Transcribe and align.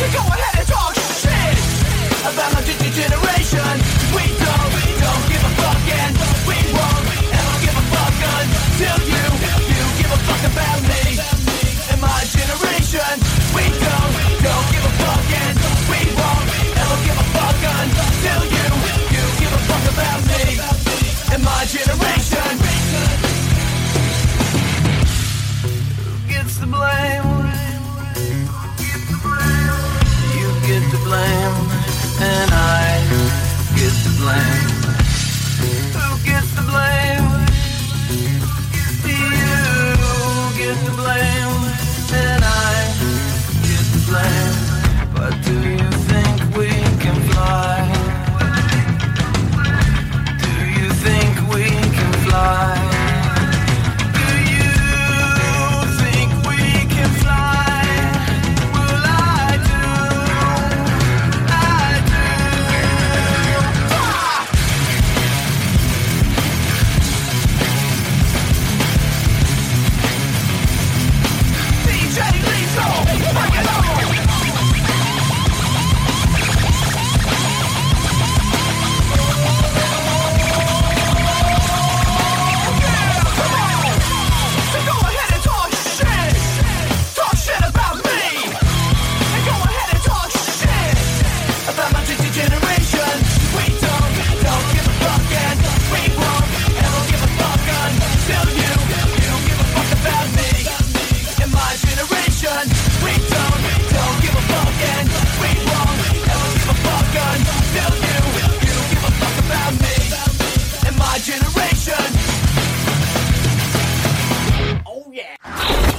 You 0.00 0.08
go 0.16 0.22
ahead 0.24 0.56
and 0.60 0.68
talk 0.68 0.94
shit 0.96 1.56
about 2.24 2.50
my 2.56 2.62
g- 2.64 2.72
generation. 2.88 3.74
We 4.16 4.24
don't, 4.32 4.72
don't 4.96 5.24
give 5.28 5.44
a 5.44 5.52
fuck 5.60 5.84
and 6.00 6.14
we 6.48 6.56
won't 6.72 7.04
ever 7.36 7.56
give 7.60 7.76
a 7.76 7.84
fuck 7.92 8.16
until 8.32 8.98
you, 9.12 9.24
you 9.76 9.84
give 10.00 10.10
a 10.16 10.20
fuck 10.24 10.42
about 10.48 10.80
me 10.88 11.02
and 11.92 12.00
my 12.00 12.20
generation. 12.32 13.12
We 13.52 13.64
don't, 13.76 14.12
don't 14.40 14.66
give 14.72 14.84
a 14.88 14.92
fuck 15.04 15.28
and 15.44 15.54
we 15.92 16.00
won't 16.16 16.48
ever 16.80 16.98
give 17.04 17.18
a 17.20 17.26
fuck 17.36 17.60
until 17.60 18.40
you, 18.56 18.66
you 19.14 19.24
give 19.36 19.52
a 19.52 19.60
fuck 19.68 19.84
about 19.92 20.20
me 20.32 20.42
and 21.36 21.40
my 21.44 21.62
generation. 21.68 22.52
Who 26.08 26.12
gets 26.32 26.56
the 26.56 26.66
blame? 26.66 27.29
Blame, 31.10 31.56
and 32.22 32.50
I 32.52 33.02
get 33.74 33.94
the 34.06 34.12
blame. 34.22 34.70
Who 35.96 36.06
gets 36.24 36.50
the 36.54 36.62
blame? 36.70 37.26
You 39.10 39.56
get 40.60 40.76
the 40.86 40.94
blame, 41.02 41.56
and 42.22 42.42
I 42.44 42.74
get 43.66 43.84
the 43.94 44.00
blame. 44.08 44.56
But 45.16 45.34
do 45.48 45.56
you 45.80 45.90
think 46.10 46.36
we 46.56 46.70
can 47.02 47.16
fly? 47.30 47.78
Do 50.44 50.52
you 50.78 50.88
think 51.06 51.32
we 51.52 51.64
can 51.96 52.12
fly? 52.24 52.79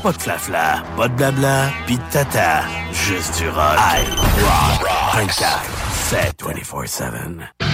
Pas 0.03 0.11
de 0.11 0.17
flafla, 0.17 0.83
pas 0.97 1.07
de 1.07 1.13
blabla, 1.13 1.69
pis 1.85 1.99
tata. 2.11 2.63
Juste 2.91 3.37
du 3.37 3.49
rock. 3.49 3.77
I 3.77 4.03
rock 4.41 4.89
24 5.13 5.61
7 6.09 6.43
24-7. 6.43 7.70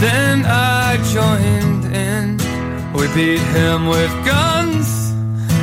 Then 0.00 0.44
I 0.46 0.96
joined 1.12 1.86
in. 1.92 2.38
We 2.94 3.08
beat 3.16 3.42
him 3.58 3.86
with 3.88 4.12
guns 4.24 5.10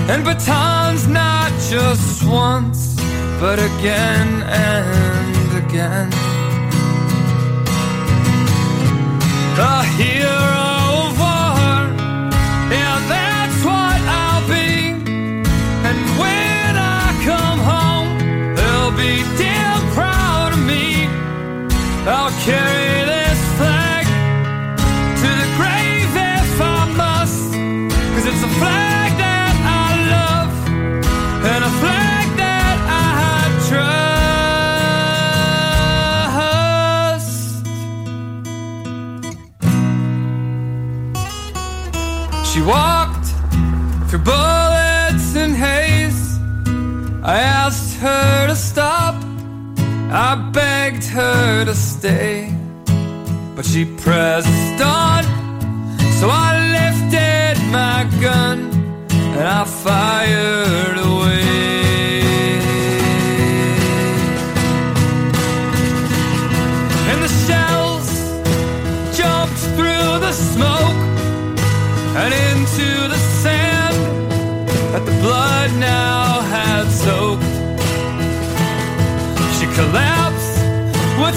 and 0.10 0.26
batons, 0.26 1.08
not 1.08 1.52
just 1.70 2.26
once, 2.26 2.96
but 3.40 3.60
again 3.60 4.44
and 4.44 5.66
again. 5.66 6.10
A 9.58 9.84
hero 9.96 10.68
of 11.06 11.18
war, 11.18 11.76
yeah, 12.76 12.98
that's 13.08 13.60
what 13.64 14.00
I'll 14.20 14.46
be. 14.50 15.00
And 15.88 16.00
when 16.20 16.72
I 16.76 17.06
come 17.24 17.60
home, 17.74 18.10
they'll 18.56 18.96
be 18.98 19.24
damn 19.38 19.82
proud 19.94 20.52
of 20.52 20.60
me. 20.60 21.08
I'll 22.06 22.32
carry. 22.44 22.75
her 51.16 51.64
to 51.64 51.74
stay, 51.74 52.54
but 53.56 53.66
she 53.66 53.86
pressed 53.86 54.82
on. 54.82 55.24
So 56.20 56.28
I 56.30 56.52
lifted 56.78 57.56
my 57.72 58.04
gun 58.22 58.58
and 59.38 59.48
I 59.48 59.64
fired 59.64 61.05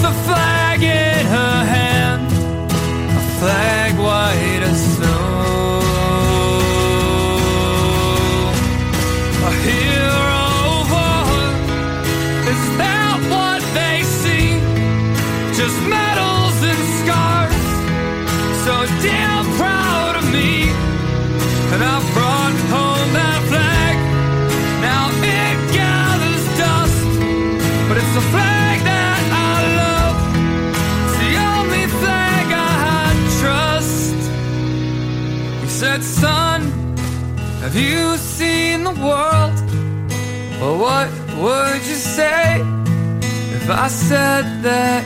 with 0.01 0.11
a 0.11 0.23
flag 0.23 0.81
in 0.81 1.25
her 1.25 1.65
hand, 1.65 2.31
a 2.31 3.39
flag 3.39 3.97
white 3.97 4.63
as 4.63 4.95
snow. 4.95 5.18
Son, 35.97 36.61
have 37.61 37.75
you 37.75 38.15
seen 38.17 38.83
the 38.83 38.91
world? 38.91 39.57
Well, 40.61 40.77
what 40.77 41.09
would 41.35 41.81
you 41.83 41.95
say 41.95 42.61
if 43.55 43.69
I 43.69 43.87
said 43.87 44.61
that? 44.61 45.03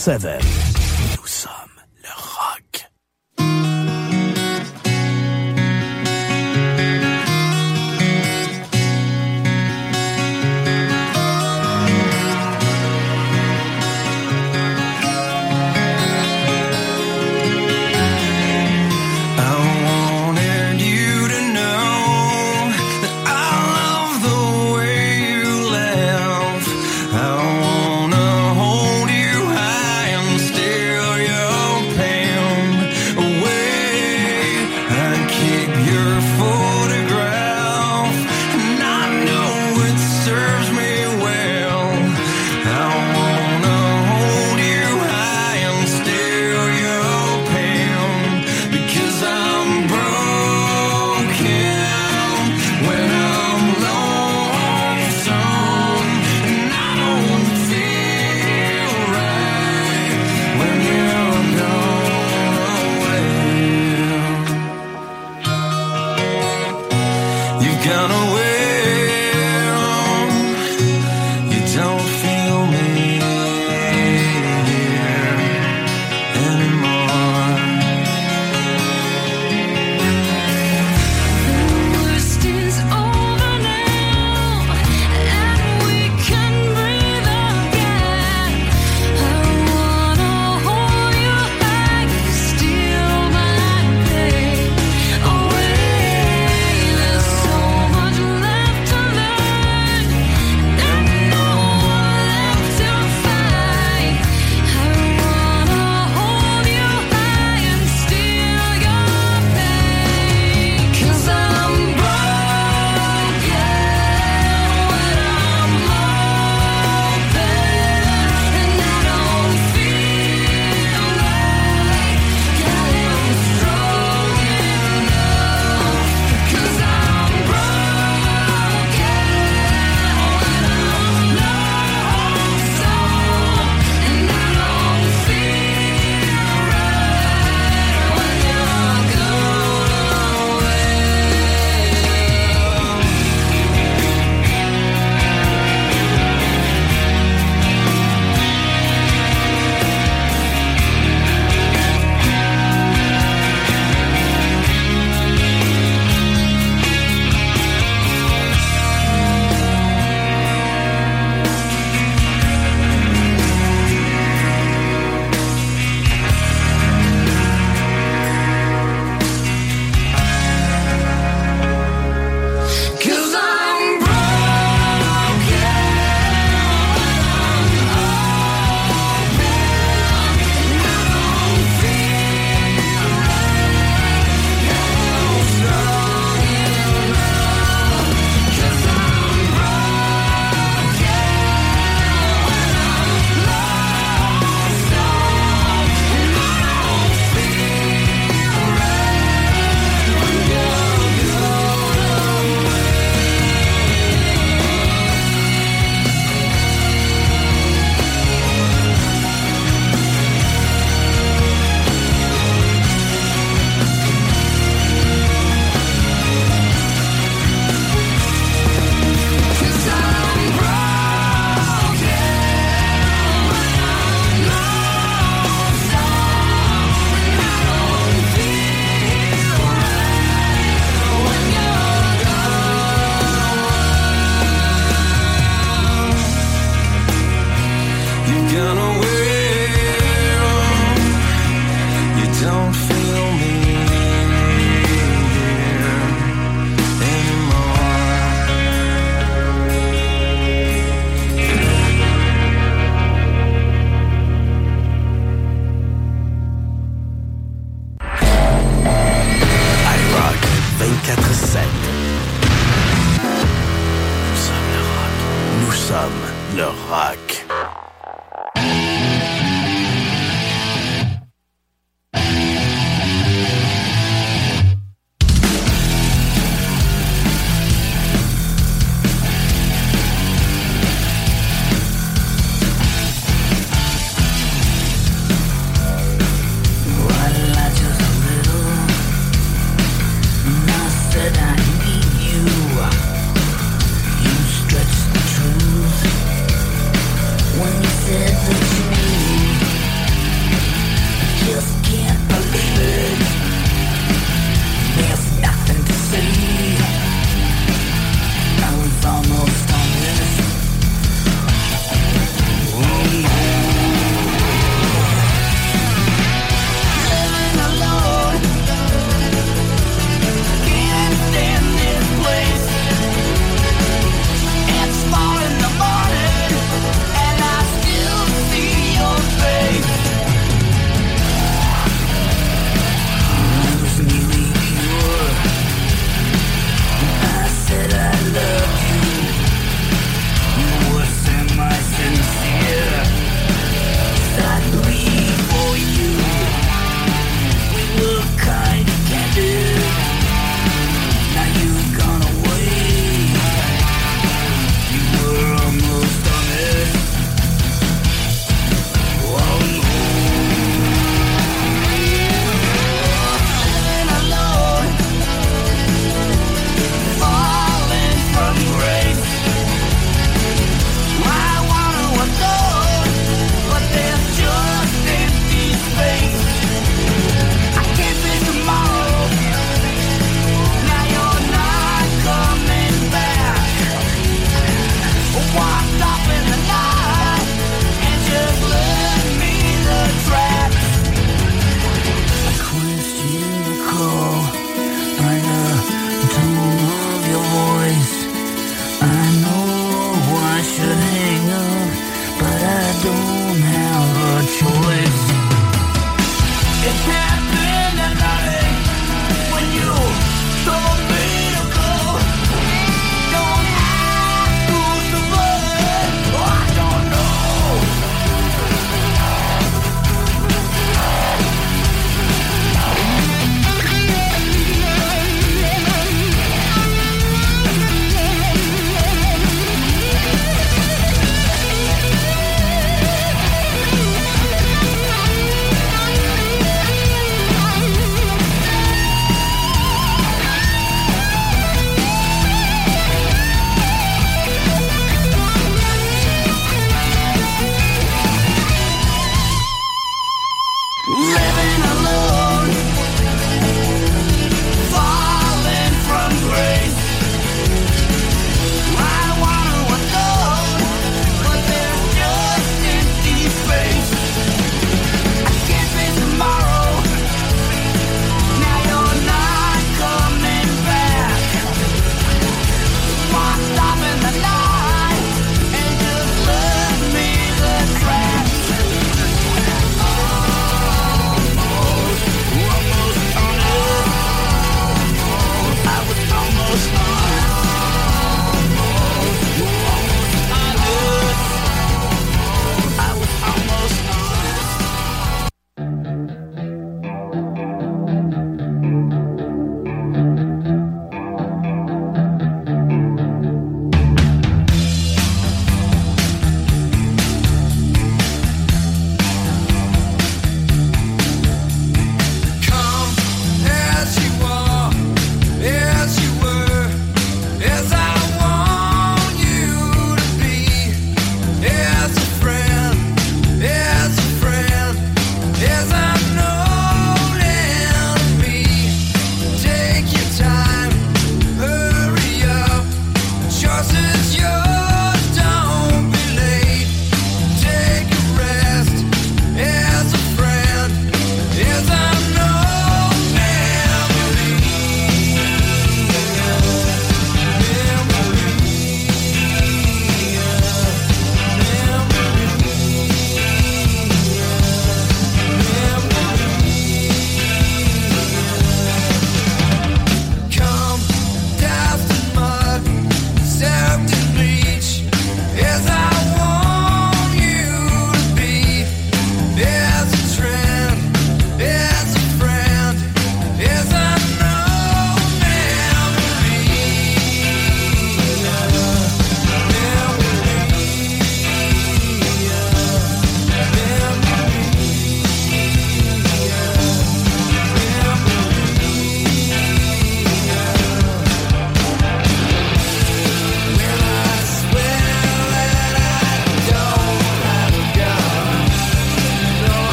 24-7. 0.00 0.40
Nous 1.18 1.26
sommes 1.26 1.69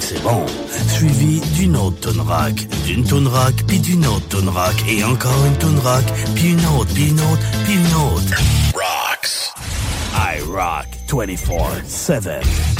c'est 0.00 0.22
bon. 0.22 0.46
Suivi 0.88 1.40
d'une 1.56 1.76
autre 1.76 2.12
tonrac, 2.12 2.54
d'une 2.84 3.02
tonrac, 3.04 3.54
puis 3.66 3.80
d'une 3.80 4.06
autre 4.06 4.28
tonrac, 4.28 4.76
et 4.88 5.02
encore 5.02 5.44
une 5.44 5.56
tonrac, 5.56 6.04
puis 6.36 6.50
une 6.52 6.66
autre, 6.66 6.94
puis 6.94 7.08
une 7.08 7.20
autre, 7.20 7.42
puis 7.64 7.74
une 7.74 7.94
autre. 7.94 8.34
Rocks. 8.74 9.52
I 10.14 10.40
rock 10.42 10.86
24-7. 11.08 12.75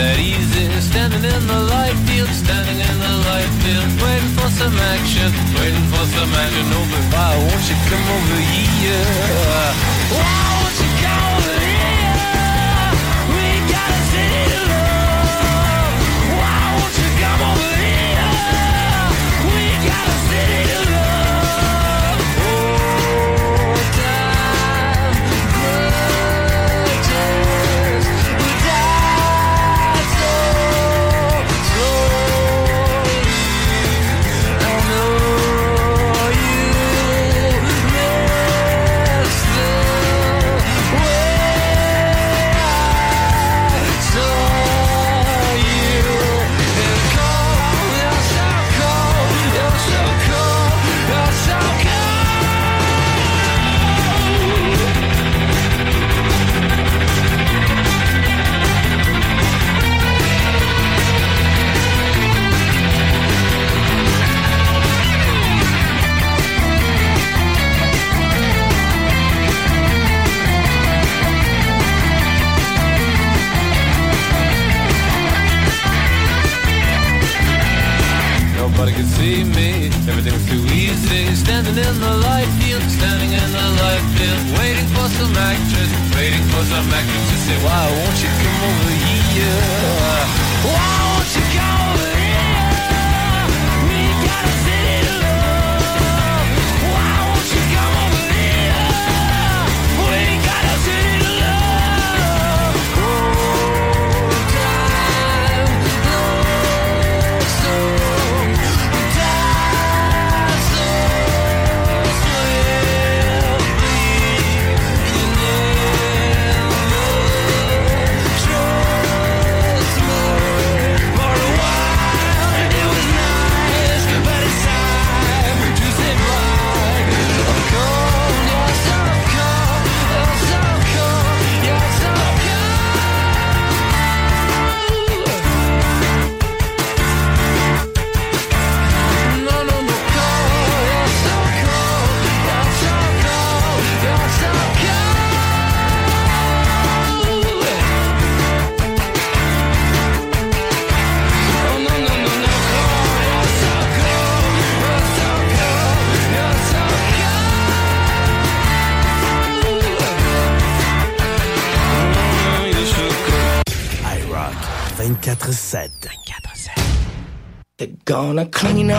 that 0.00 0.18
easy 0.18 0.80
standing 0.80 1.24
in 1.24 1.39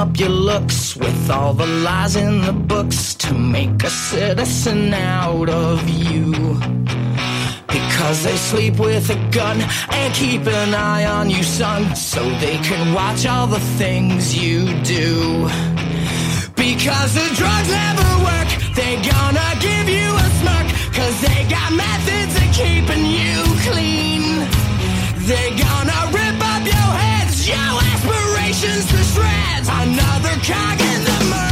up 0.01 0.19
your 0.19 0.29
looks 0.29 0.95
with 0.95 1.29
all 1.29 1.53
the 1.53 1.67
lies 1.85 2.15
in 2.15 2.41
the 2.41 2.51
books 2.51 3.13
to 3.13 3.35
make 3.35 3.83
a 3.83 3.89
citizen 3.89 4.91
out 4.95 5.47
of 5.47 5.77
you. 5.87 6.31
Because 7.67 8.23
they 8.23 8.35
sleep 8.35 8.79
with 8.79 9.07
a 9.11 9.19
gun 9.29 9.61
and 9.91 10.13
keep 10.15 10.47
an 10.47 10.73
eye 10.73 11.05
on 11.05 11.29
you, 11.29 11.43
son, 11.43 11.95
so 11.95 12.21
they 12.43 12.57
can 12.69 12.95
watch 12.95 13.27
all 13.27 13.45
the 13.45 13.63
things 13.81 14.35
you 14.35 14.59
do. 14.81 15.47
Because 16.55 17.13
the 17.13 17.27
drugs 17.39 17.69
never 17.69 18.09
work, 18.29 18.49
they 18.79 18.93
gonna 19.13 19.49
give 19.67 19.87
you 19.97 20.09
a 20.25 20.27
smirk, 20.39 20.67
cause 20.97 21.15
they 21.27 21.41
got 21.47 21.69
methods 21.73 22.33
of 22.41 22.47
keeping 22.59 23.05
you 23.19 23.37
clean. 23.67 24.23
They 25.29 25.47
gonna 25.65 25.99
rip 26.17 26.39
up 26.53 26.63
your 26.65 26.91
head 27.03 27.30
your 27.47 27.57
aspirations 27.57 28.85
to 28.85 28.97
shreds. 29.03 29.67
Another 29.67 30.35
cog 30.45 30.79
in 30.79 31.03
the 31.03 31.25
machine. 31.29 31.50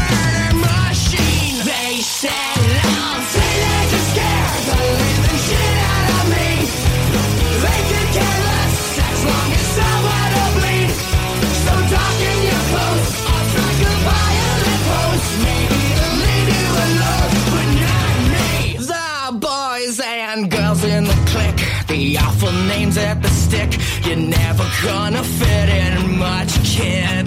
names 22.67 22.97
at 22.97 23.21
the 23.21 23.29
stick. 23.29 23.71
You're 24.05 24.17
never 24.17 24.65
gonna 24.83 25.23
fit 25.23 25.69
in 25.69 26.17
much, 26.17 26.51
kid. 26.63 27.25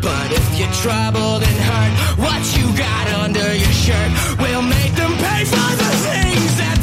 But 0.00 0.28
if 0.32 0.46
you're 0.58 0.74
troubled 0.84 1.42
and 1.42 1.58
hurt, 1.68 1.92
what 2.18 2.42
you 2.56 2.66
got 2.76 3.06
under 3.22 3.54
your 3.54 3.74
shirt 3.84 4.10
will 4.38 4.62
make 4.62 4.94
them 4.94 5.12
pay 5.24 5.44
for 5.44 5.70
the 5.82 5.90
things 6.06 6.56
that. 6.58 6.73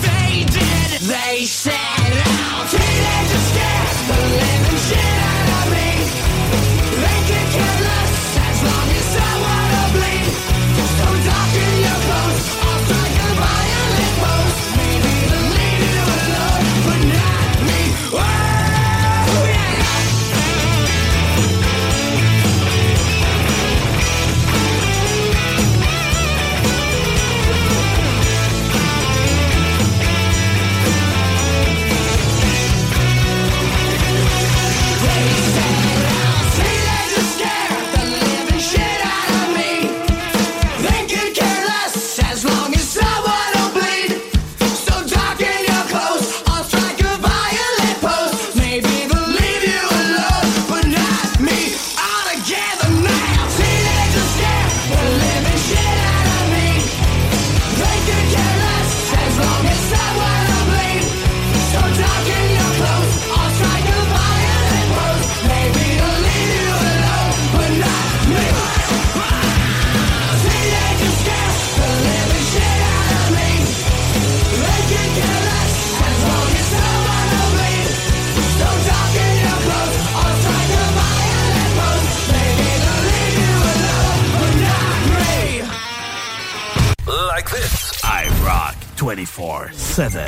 7. 89.91 90.25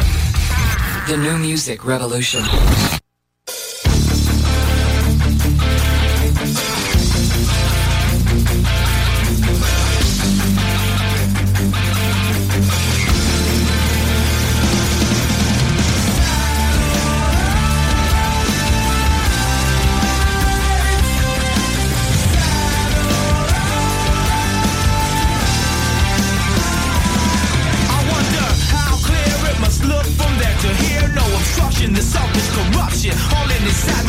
The 1.08 1.16
new 1.16 1.38
music 1.38 1.86
revolution. 1.86 2.44
All 33.32 33.50
in 33.52 33.64
this 33.64 33.84
atmosphere. 33.88 34.03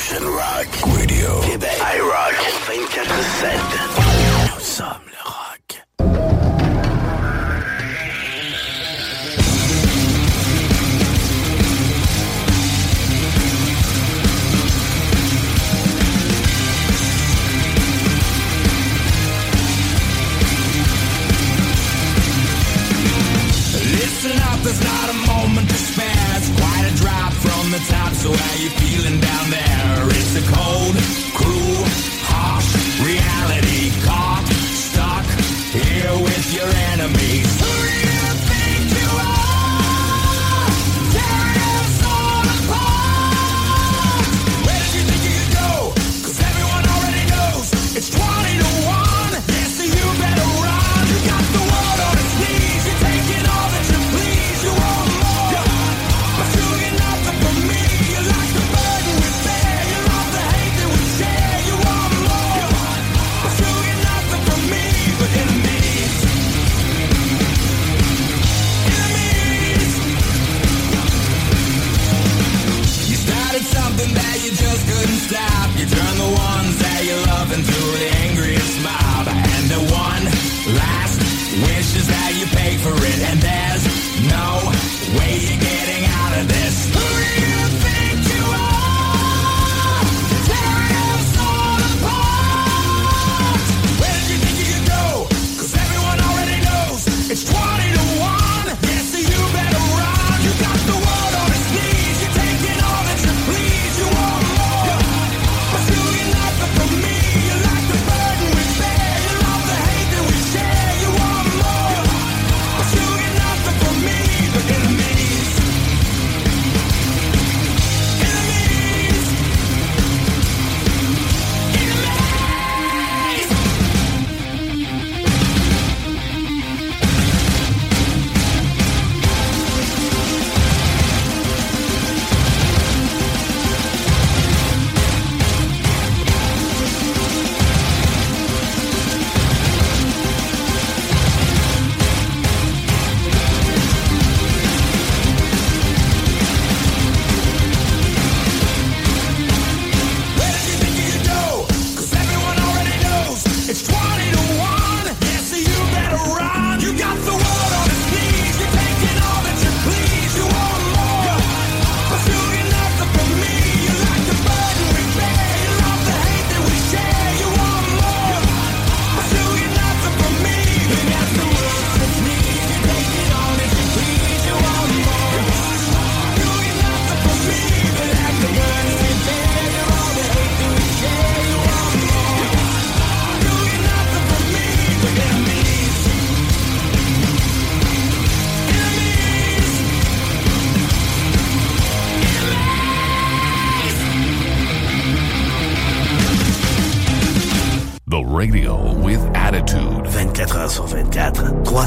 Evolution 0.00 0.32
Rock 0.32 0.96
Radio. 0.96 1.40
Québec. 1.42 1.76
iRock 1.94 2.34
24-7. 2.66 4.49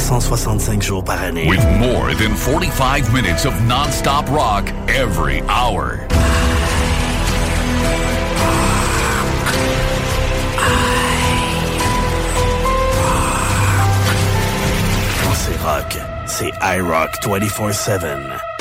365 0.03 0.81
jours 0.81 1.03
par 1.03 1.21
année. 1.21 1.47
With 1.47 1.63
more 1.79 2.13
than 2.13 2.35
45 2.35 3.13
minutes 3.13 3.45
of 3.45 3.53
non-stop 3.67 4.29
rock 4.29 4.69
every 4.89 5.41
hour. 5.43 5.99
Rock, 15.63 15.97
c'est 16.25 16.51
iRock 16.61 17.21
24-7. 17.21 18.52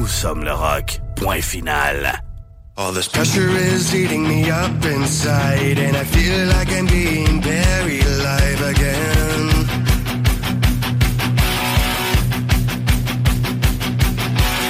Nous 0.00 0.06
sommes 0.06 0.44
le 0.44 0.52
rock. 0.52 0.98
Point 1.14 1.42
final. 1.42 2.10
All 2.78 2.90
this 2.90 3.06
pressure 3.06 3.50
is 3.50 3.94
eating 3.94 4.26
me 4.26 4.50
up 4.50 4.82
inside, 4.82 5.78
and 5.78 5.94
I 5.94 6.04
feel 6.04 6.46
like 6.46 6.72
I'm 6.72 6.86
being 6.86 7.42
buried 7.42 8.06
alive 8.06 8.62
again. 8.72 9.48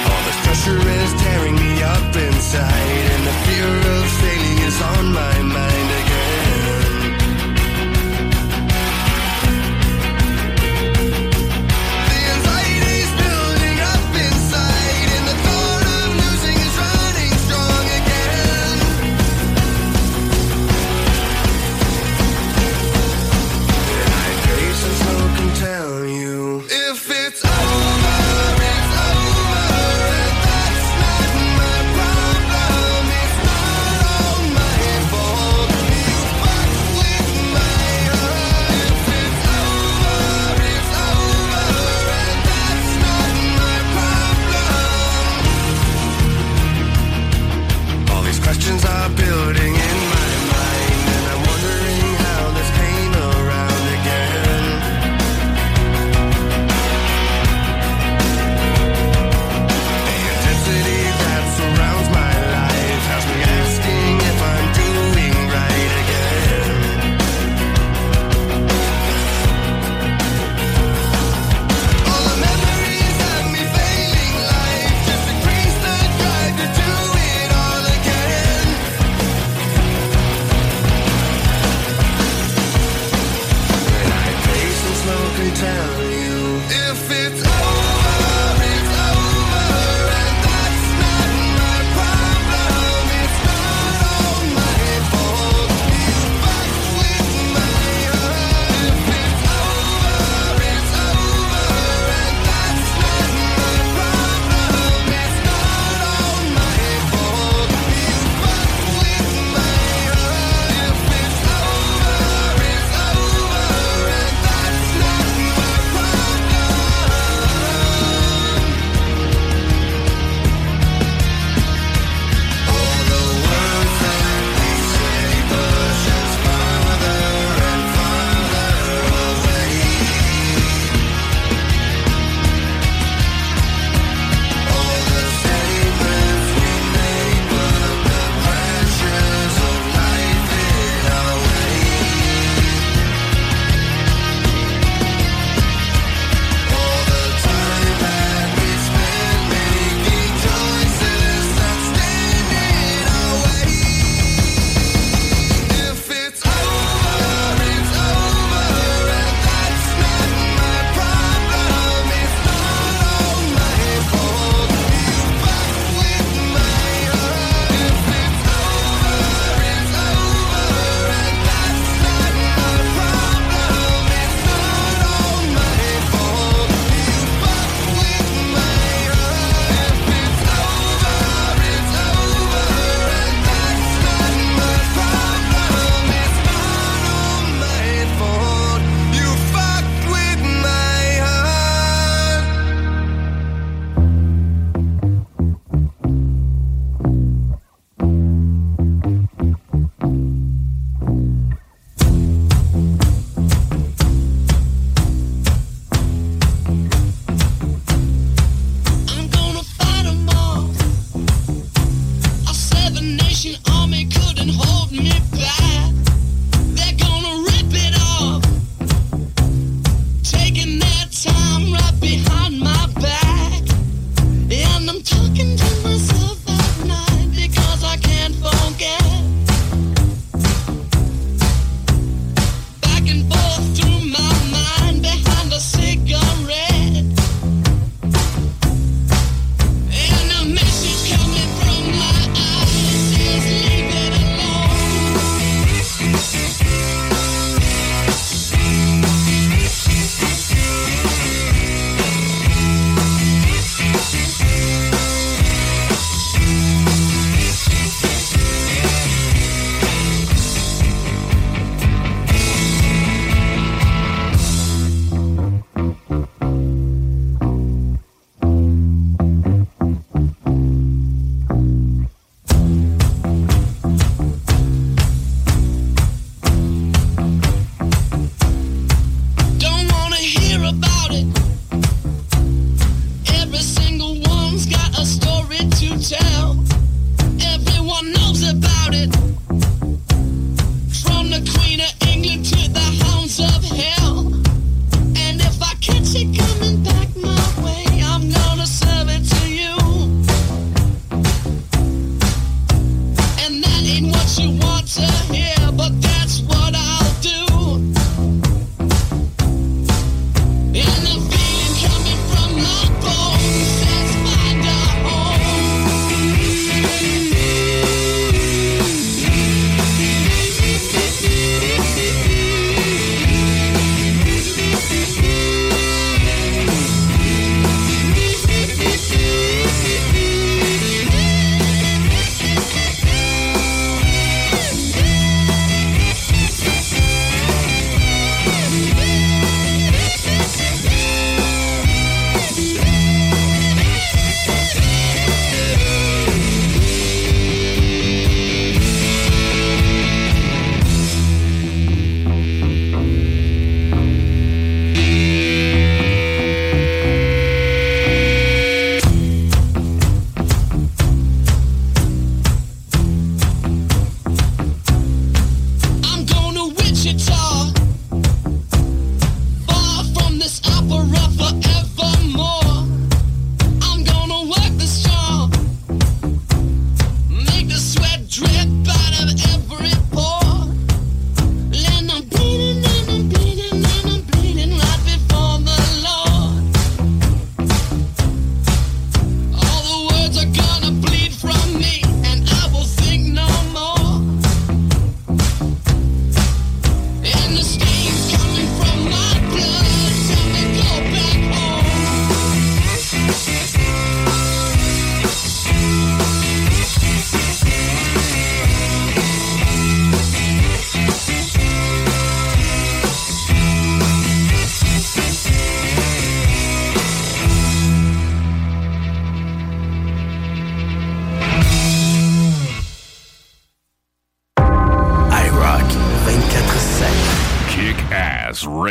All 0.09 0.21
this 0.27 0.39
pressure 0.45 0.81
is 0.99 1.11
tearing 1.23 1.55
me 1.55 1.81
up 1.81 2.13
inside, 2.13 3.05
and 3.13 3.23
the 3.29 3.35
fear 3.45 3.71
of 3.95 4.03
failing 4.19 4.57
is 4.67 4.81
on 4.81 5.13
my 5.13 5.41
mind. 5.43 5.70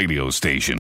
Radio 0.01 0.31
station. 0.31 0.79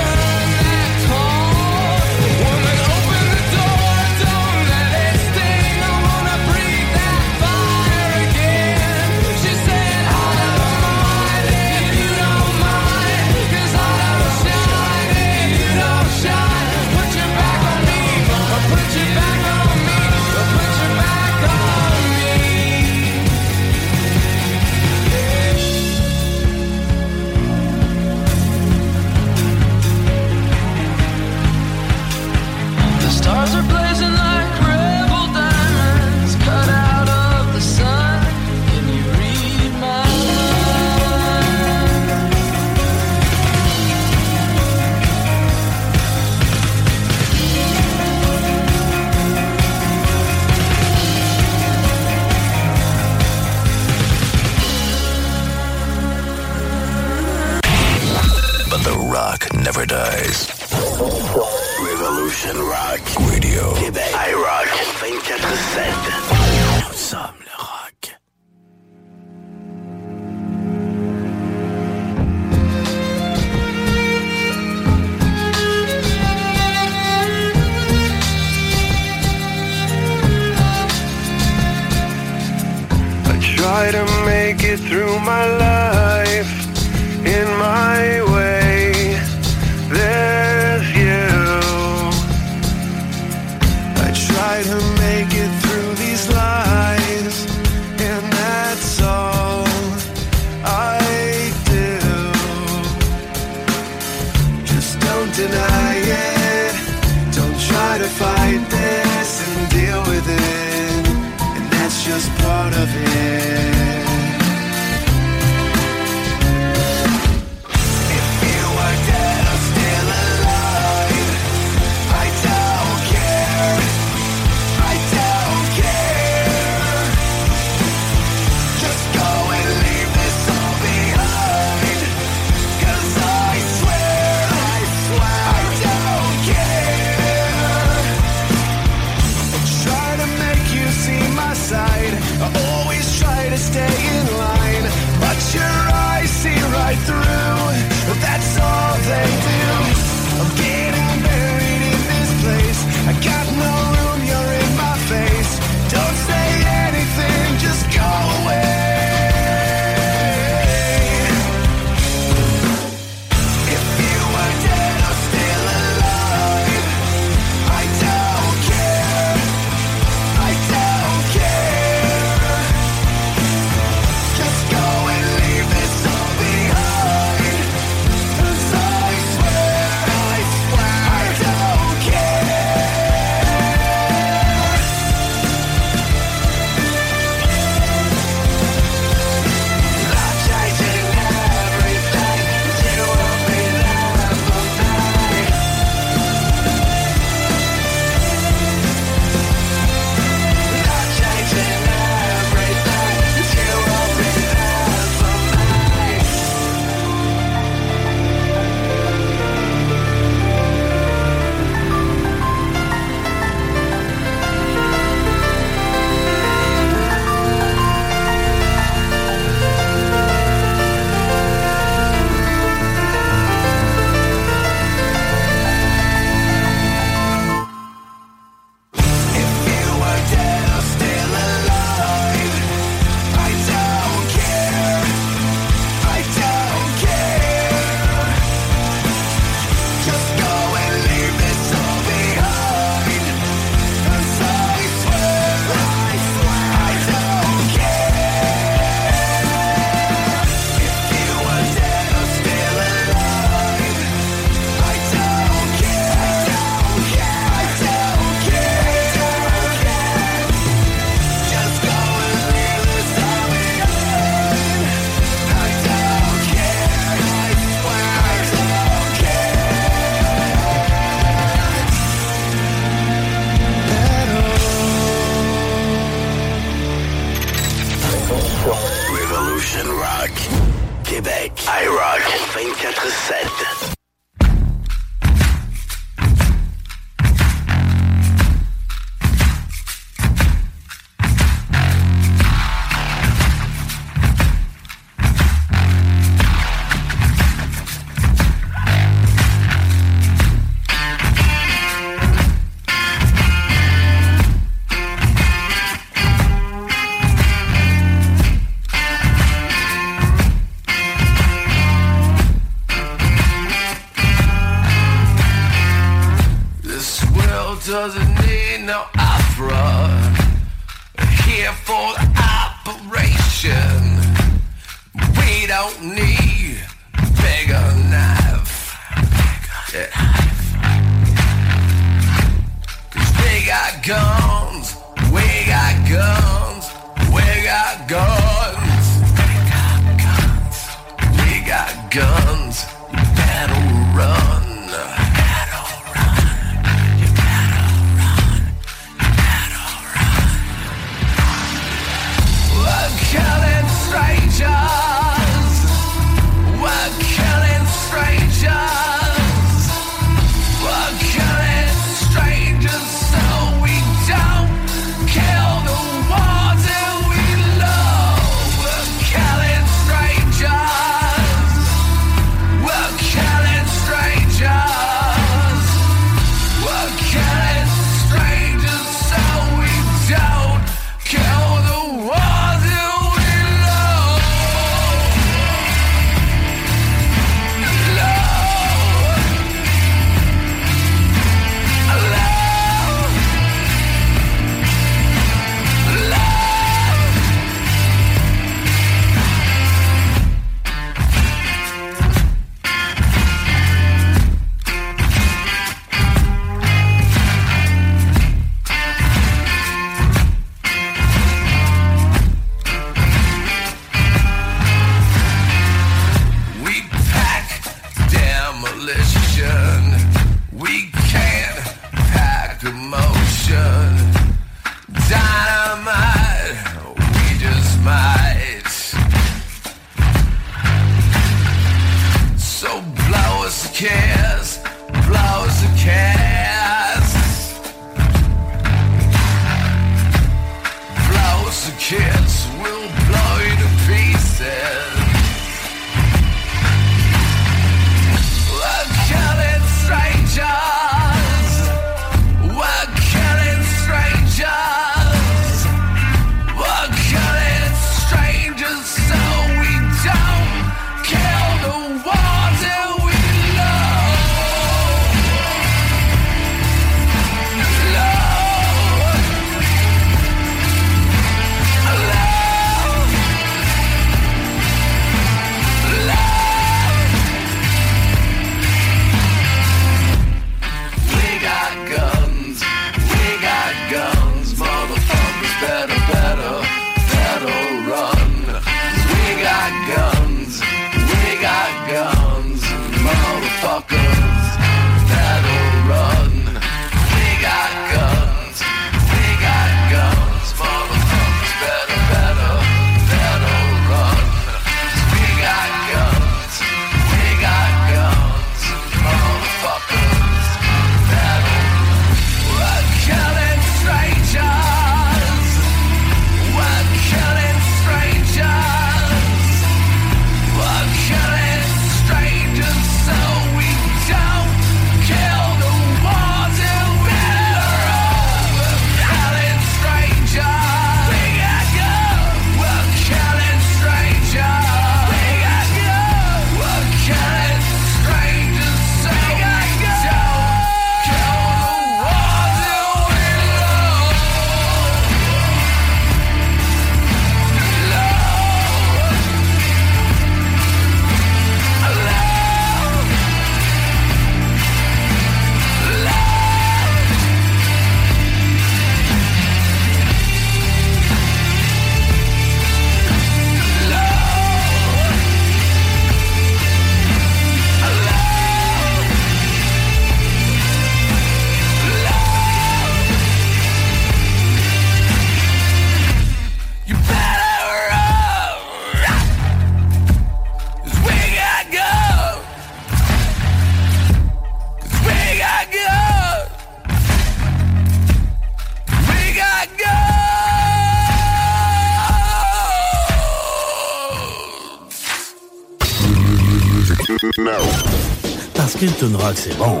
tonne 599.20 599.36
rack, 599.36 599.58
c'est 599.58 599.76
bon. 599.76 600.00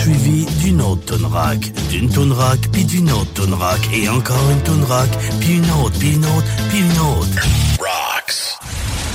Suivi 0.00 0.46
d'une 0.60 0.80
autre 0.80 1.04
tonne 1.04 1.26
d'une 1.88 2.08
tonne 2.08 2.32
puis 2.70 2.84
d'une 2.84 3.10
autre 3.10 3.32
tonne 3.34 3.56
et 3.92 4.08
encore 4.08 4.48
une 4.52 4.62
tonne 4.62 4.84
puis 5.40 5.56
une 5.56 5.70
autre, 5.72 5.98
puis 5.98 6.12
une 6.12 6.24
autre, 6.24 6.46
puis 6.68 6.78
une 6.78 7.00
autre. 7.00 7.48
Rocks. 7.80 8.60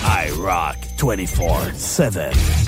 I 0.03 0.30
rock 0.41 0.76
24-7. 0.98 2.65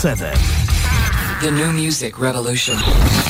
7. 0.00 0.32
The 1.42 1.50
new 1.50 1.70
music 1.72 2.18
revolution. 2.18 3.29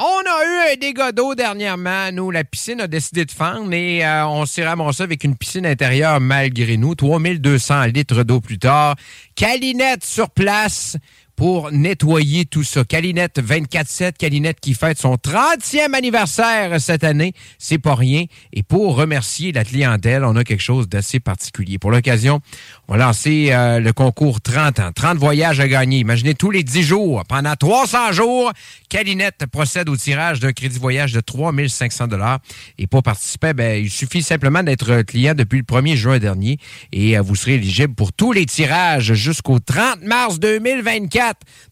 On 0.00 0.04
a 0.04 0.44
eu 0.44 0.72
un 0.72 0.76
dégât 0.76 1.12
d'eau 1.12 1.36
dernièrement. 1.36 2.10
Nous, 2.10 2.32
la 2.32 2.42
piscine 2.42 2.80
a 2.80 2.88
décidé 2.88 3.24
de 3.24 3.30
fendre 3.30 3.72
et 3.72 4.04
euh, 4.04 4.26
on 4.26 4.44
s'est 4.44 4.66
ramassé 4.66 5.04
avec 5.04 5.22
une 5.22 5.36
piscine 5.36 5.64
intérieure 5.66 6.18
malgré 6.18 6.76
nous. 6.76 6.96
3200 6.96 7.84
litres 7.84 8.24
d'eau 8.24 8.40
plus 8.40 8.58
tard. 8.58 8.96
Calinette 9.36 10.04
sur 10.04 10.30
place 10.30 10.96
pour 11.36 11.72
nettoyer 11.72 12.44
tout 12.44 12.62
ça. 12.62 12.84
Calinette 12.84 13.40
24-7, 13.40 14.12
Calinette 14.18 14.60
qui 14.60 14.74
fête 14.74 14.98
son 14.98 15.14
30e 15.14 15.94
anniversaire 15.94 16.80
cette 16.80 17.04
année. 17.04 17.32
C'est 17.58 17.78
pas 17.78 17.94
rien. 17.94 18.24
Et 18.52 18.62
pour 18.62 18.96
remercier 18.96 19.52
la 19.52 19.64
clientèle, 19.64 20.24
on 20.24 20.36
a 20.36 20.44
quelque 20.44 20.62
chose 20.62 20.88
d'assez 20.88 21.20
particulier. 21.20 21.78
Pour 21.78 21.90
l'occasion, 21.90 22.40
on 22.88 22.96
va 22.96 23.04
lancer 23.06 23.48
euh, 23.50 23.80
le 23.80 23.92
concours 23.92 24.40
30 24.40 24.80
ans. 24.80 24.90
30 24.94 25.18
voyages 25.18 25.60
à 25.60 25.68
gagner. 25.68 25.98
Imaginez 25.98 26.34
tous 26.34 26.50
les 26.50 26.62
10 26.62 26.82
jours. 26.82 27.22
Pendant 27.28 27.56
300 27.56 28.12
jours, 28.12 28.52
Calinette 28.88 29.46
procède 29.50 29.88
au 29.88 29.96
tirage 29.96 30.40
d'un 30.40 30.52
crédit 30.52 30.78
voyage 30.78 31.12
de 31.12 31.20
3500 31.20 32.06
dollars. 32.08 32.38
Et 32.78 32.86
pour 32.86 33.02
participer, 33.02 33.54
ben, 33.54 33.82
il 33.82 33.90
suffit 33.90 34.22
simplement 34.22 34.62
d'être 34.62 35.02
client 35.02 35.34
depuis 35.34 35.58
le 35.58 35.64
1er 35.64 35.96
juin 35.96 36.18
dernier 36.18 36.58
et 36.92 37.18
euh, 37.18 37.22
vous 37.22 37.34
serez 37.34 37.54
éligible 37.54 37.94
pour 37.94 38.12
tous 38.12 38.32
les 38.32 38.46
tirages 38.46 39.14
jusqu'au 39.14 39.58
30 39.58 40.02
mars 40.02 40.38
2024. 40.38 41.23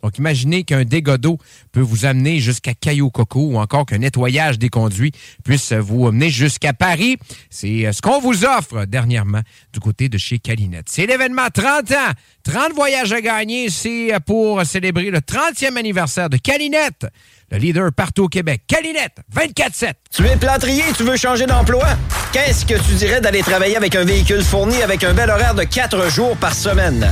Donc, 0.03 0.19
imaginez 0.19 0.65
qu'un 0.65 0.85
dégât 0.85 1.19
d'eau 1.19 1.39
peut 1.73 1.81
vous 1.81 2.05
amener 2.05 2.41
jusqu'à 2.41 2.75
Caillou 2.75 3.11
Coco 3.11 3.41
ou 3.53 3.59
encore 3.59 3.87
qu'un 3.87 3.99
nettoyage 3.99 4.59
des 4.59 4.69
conduits 4.69 5.13
puisse 5.45 5.73
vous 5.73 6.07
amener 6.07 6.31
jusqu'à 6.31 6.73
Paris. 6.73 7.17
C'est 7.51 7.87
euh, 7.87 7.93
ce 7.93 8.01
qu'on 8.03 8.21
vous 8.21 8.45
offre 8.45 8.85
dernièrement 8.85 9.41
du 9.73 9.81
côté 9.81 10.09
de 10.09 10.19
chez 10.19 10.39
Calinette. 10.39 10.87
C'est 10.89 11.07
l'événement 11.07 11.49
30 11.53 11.91
ans. 11.93 12.13
30 12.45 12.75
voyages 12.75 13.13
à 13.13 13.21
gagner. 13.21 13.71
C'est 13.71 14.13
pour 14.27 14.65
célébrer 14.65 15.11
le 15.11 15.19
30e 15.19 15.77
anniversaire 15.77 16.29
de 16.29 16.37
Calinette, 16.37 17.07
le 17.51 17.59
leader 17.59 17.93
partout 17.93 18.25
au 18.25 18.29
Québec. 18.29 18.63
Calinette, 18.67 19.19
24-7. 19.35 19.93
Tu 20.11 20.27
es 20.27 20.37
plâtrier 20.37 20.83
tu 20.97 21.05
veux 21.05 21.17
changer 21.17 21.47
d'emploi? 21.47 21.87
Qu'est-ce 22.33 22.65
que 22.67 22.75
tu 22.75 22.95
dirais 22.95 23.21
d'aller 23.21 23.43
travailler 23.43 23.77
avec 23.77 23.95
un 23.95 24.05
véhicule 24.05 24.43
fourni 24.43 24.83
avec 24.83 25.05
un 25.05 25.15
bel 25.15 25.31
horaire 25.31 25.55
de 25.55 25.65
4 25.65 26.11
jours 26.11 26.37
par 26.37 26.55
semaine? 26.55 27.11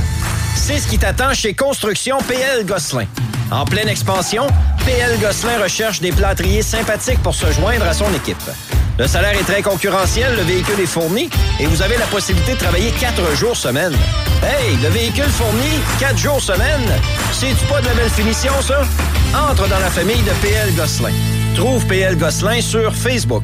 C'est 0.55 0.79
ce 0.79 0.87
qui 0.87 0.97
t'attend 0.97 1.33
chez 1.33 1.53
Construction 1.53 2.17
PL 2.27 2.65
Gosselin. 2.65 3.05
En 3.51 3.65
pleine 3.65 3.89
expansion, 3.89 4.47
PL 4.85 5.19
Gosselin 5.19 5.61
recherche 5.61 5.99
des 5.99 6.11
plâtriers 6.11 6.61
sympathiques 6.61 7.21
pour 7.21 7.35
se 7.35 7.51
joindre 7.51 7.85
à 7.85 7.93
son 7.93 8.13
équipe. 8.13 8.37
Le 8.97 9.07
salaire 9.07 9.33
est 9.33 9.43
très 9.43 9.61
concurrentiel, 9.61 10.35
le 10.35 10.43
véhicule 10.43 10.79
est 10.79 10.85
fourni 10.85 11.29
et 11.59 11.65
vous 11.65 11.81
avez 11.81 11.97
la 11.97 12.05
possibilité 12.05 12.53
de 12.53 12.57
travailler 12.57 12.91
4 12.91 13.35
jours 13.35 13.57
semaine. 13.57 13.93
Hey, 14.43 14.77
le 14.81 14.89
véhicule 14.89 15.29
fourni, 15.29 15.79
4 15.99 16.17
jours 16.17 16.41
semaine, 16.41 16.91
c'est-tu 17.33 17.65
pas 17.65 17.81
de 17.81 17.87
la 17.87 17.93
belle 17.93 18.09
finition, 18.09 18.53
ça? 18.61 18.81
Entre 19.49 19.67
dans 19.67 19.79
la 19.79 19.89
famille 19.89 20.21
de 20.21 20.31
PL 20.41 20.73
Gosselin. 20.75 21.13
Trouve 21.55 21.85
PL 21.87 22.17
Gosselin 22.17 22.61
sur 22.61 22.93
Facebook. 22.93 23.43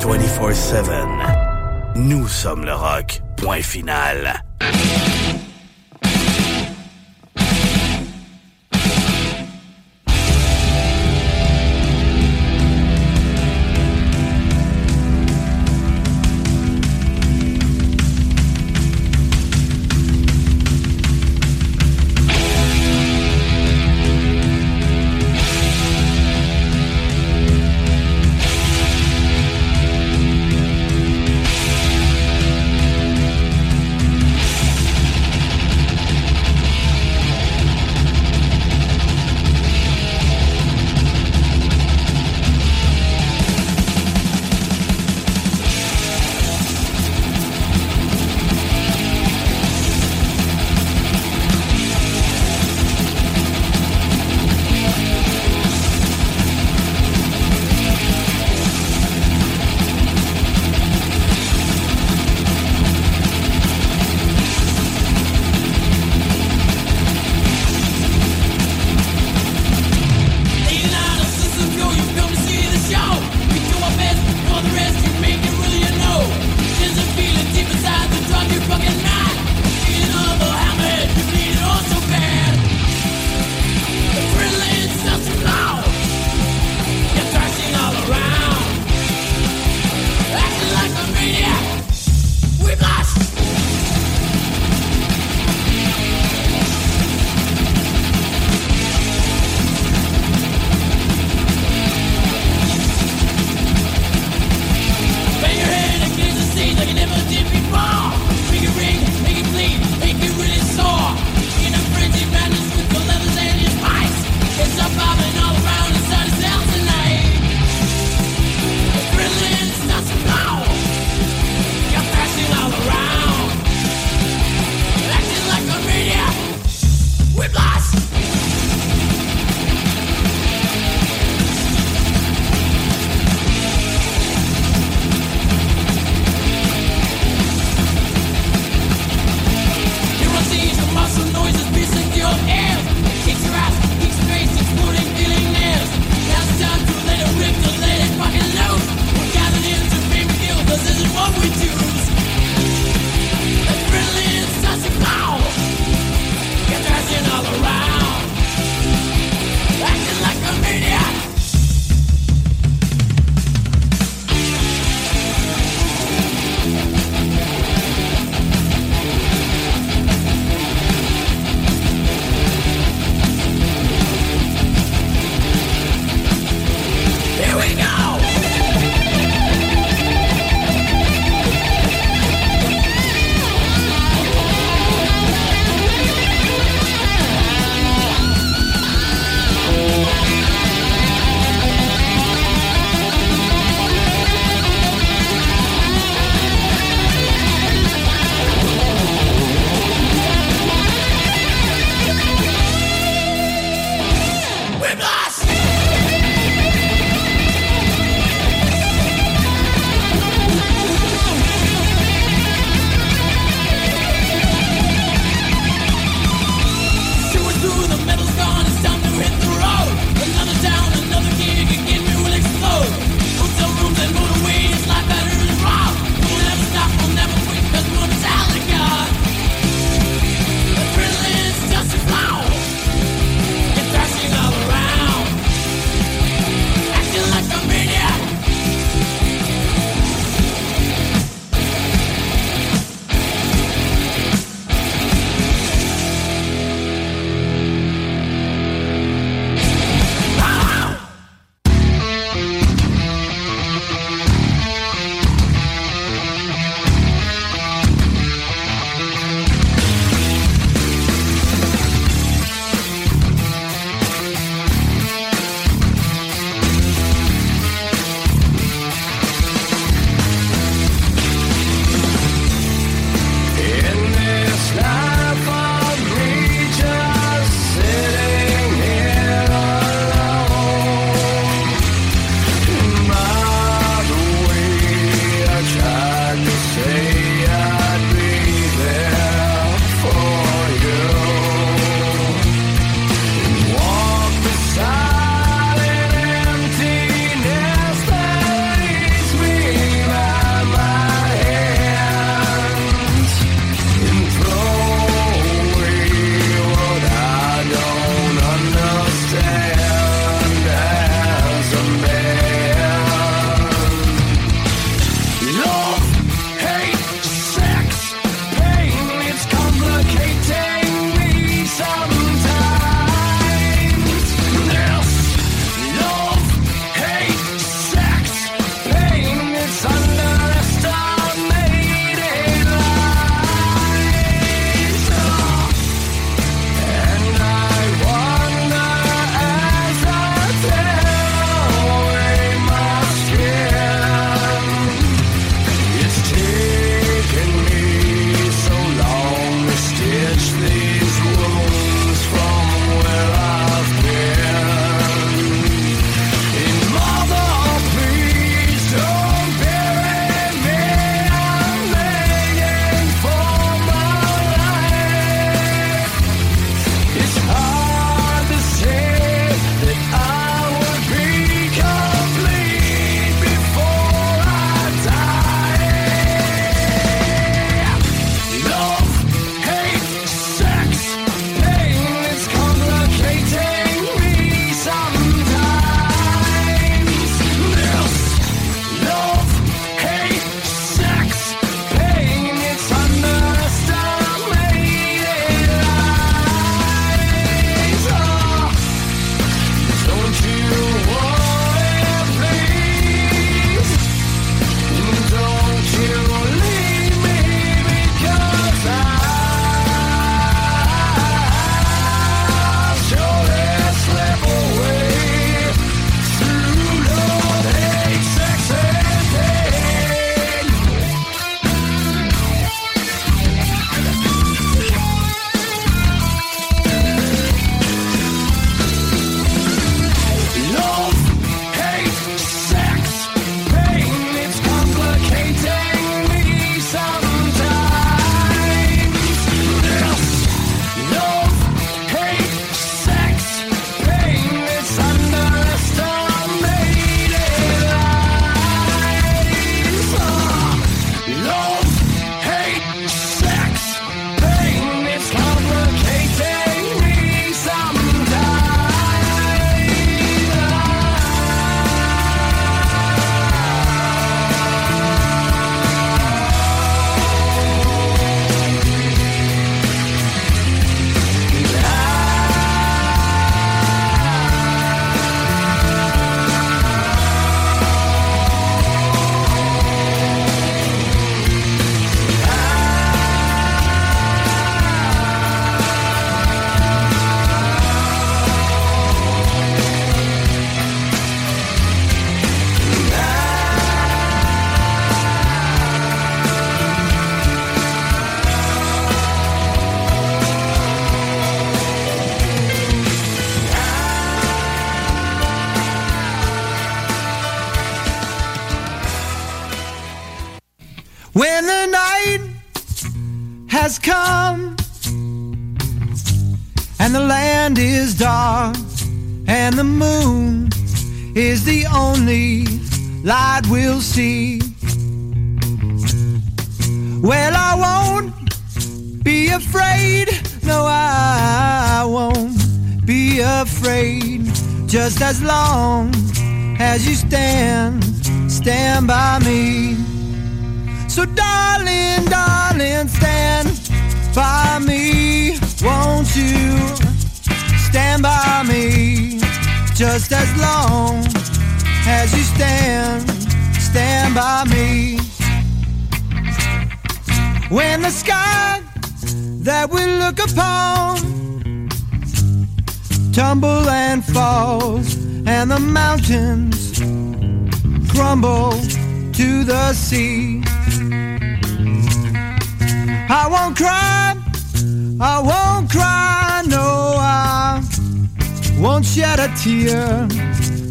24-7. 0.00 1.96
Nous 1.96 2.26
sommes 2.26 2.64
le 2.64 2.72
rock. 2.72 3.20
Point 3.36 3.62
final. 3.62 4.42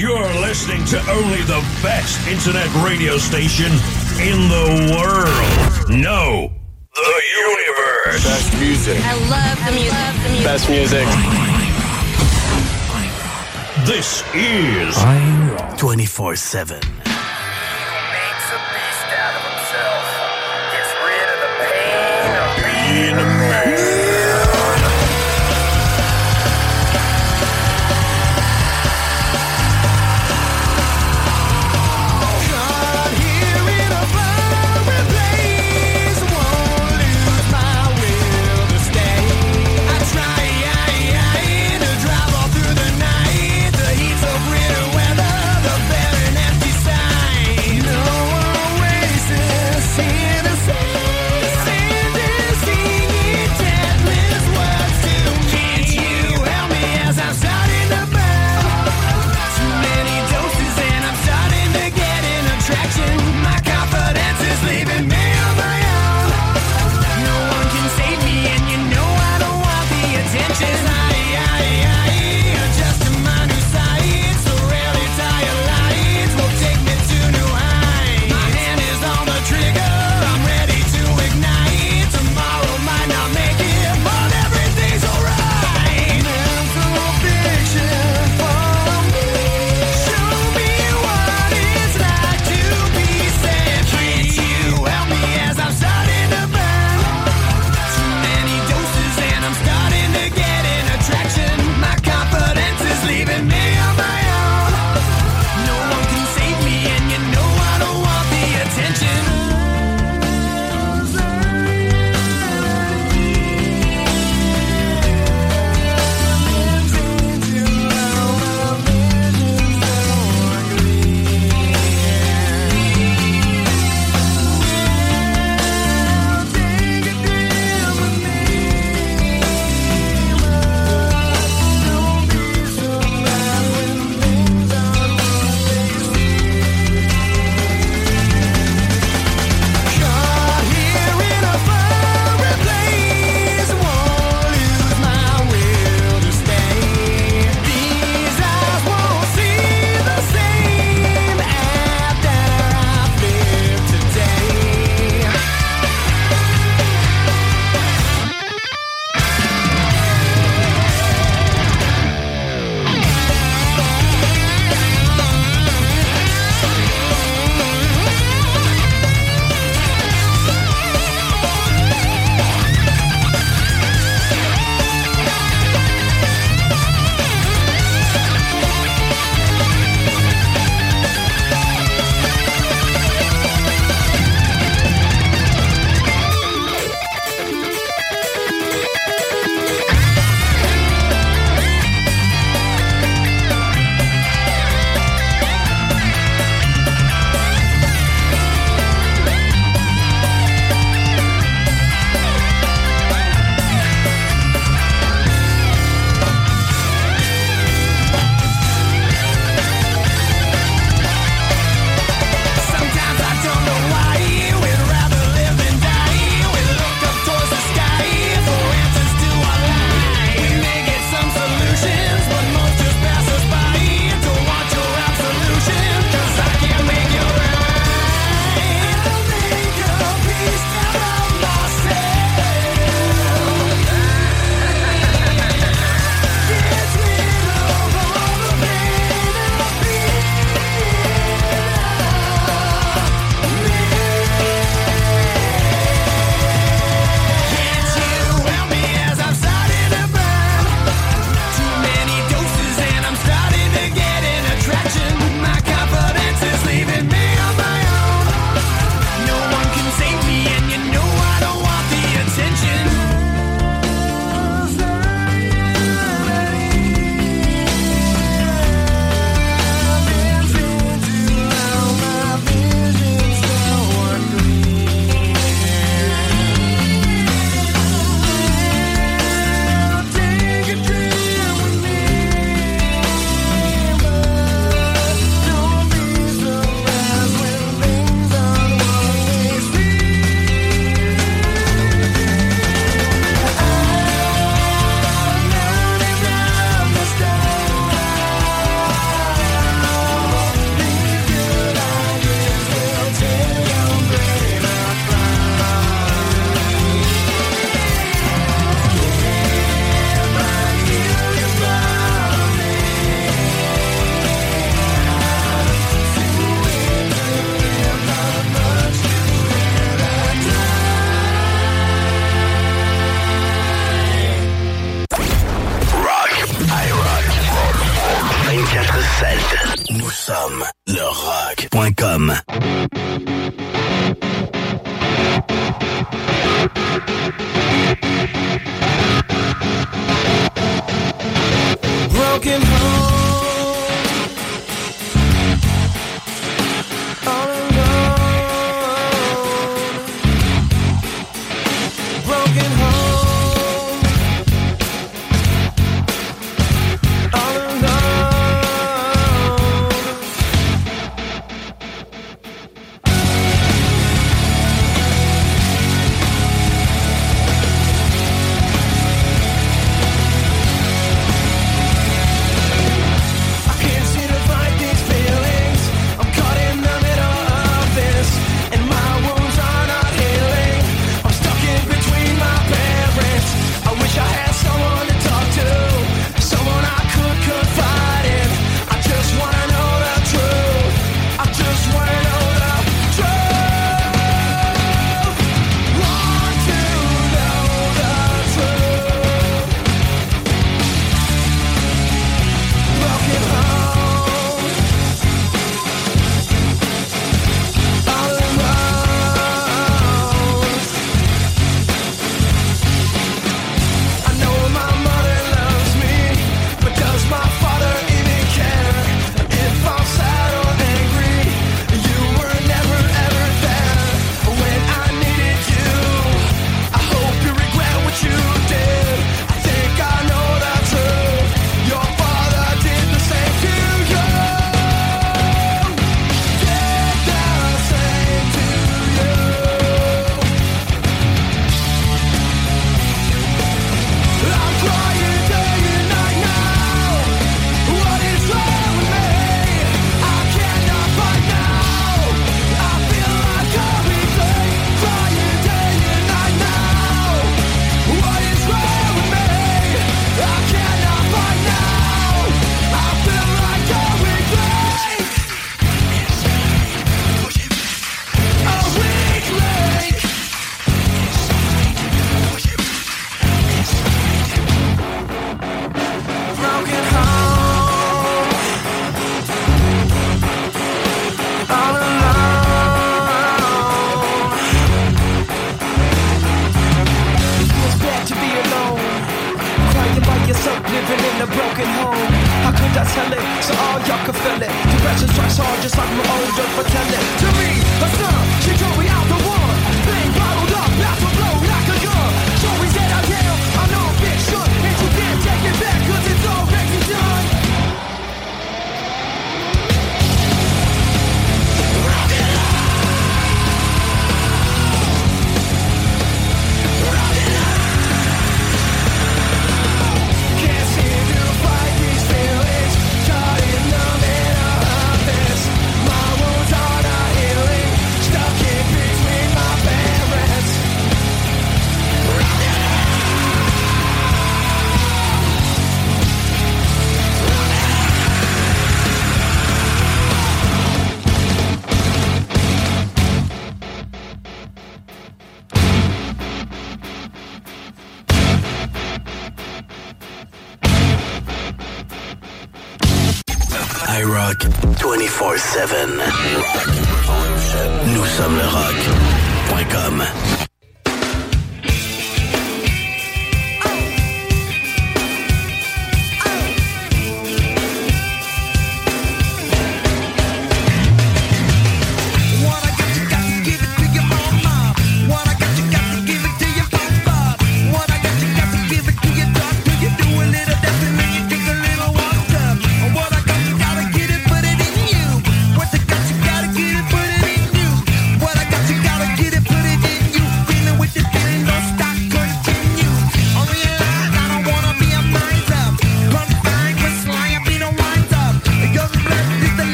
You're 0.00 0.32
listening 0.40 0.82
to 0.86 0.98
only 1.10 1.42
the 1.42 1.60
best 1.82 2.26
internet 2.26 2.66
radio 2.82 3.18
station 3.18 3.70
in 4.16 4.48
the 4.48 4.96
world. 4.96 5.90
No, 5.90 6.50
the 6.94 7.22
universe. 7.36 8.24
Best 8.24 8.58
music. 8.58 8.98
I 9.04 9.12
love 9.28 9.58
the 9.66 9.72
music. 9.72 9.92
I 9.92 10.08
love 10.08 10.22
the 10.24 10.30
music. 10.30 10.46
Best 10.46 10.70
music. 10.70 11.06
This 13.84 14.24
is 14.34 14.96
24 15.78 16.34
7. 16.34 16.80
In 22.90 23.18
America. 23.18 23.79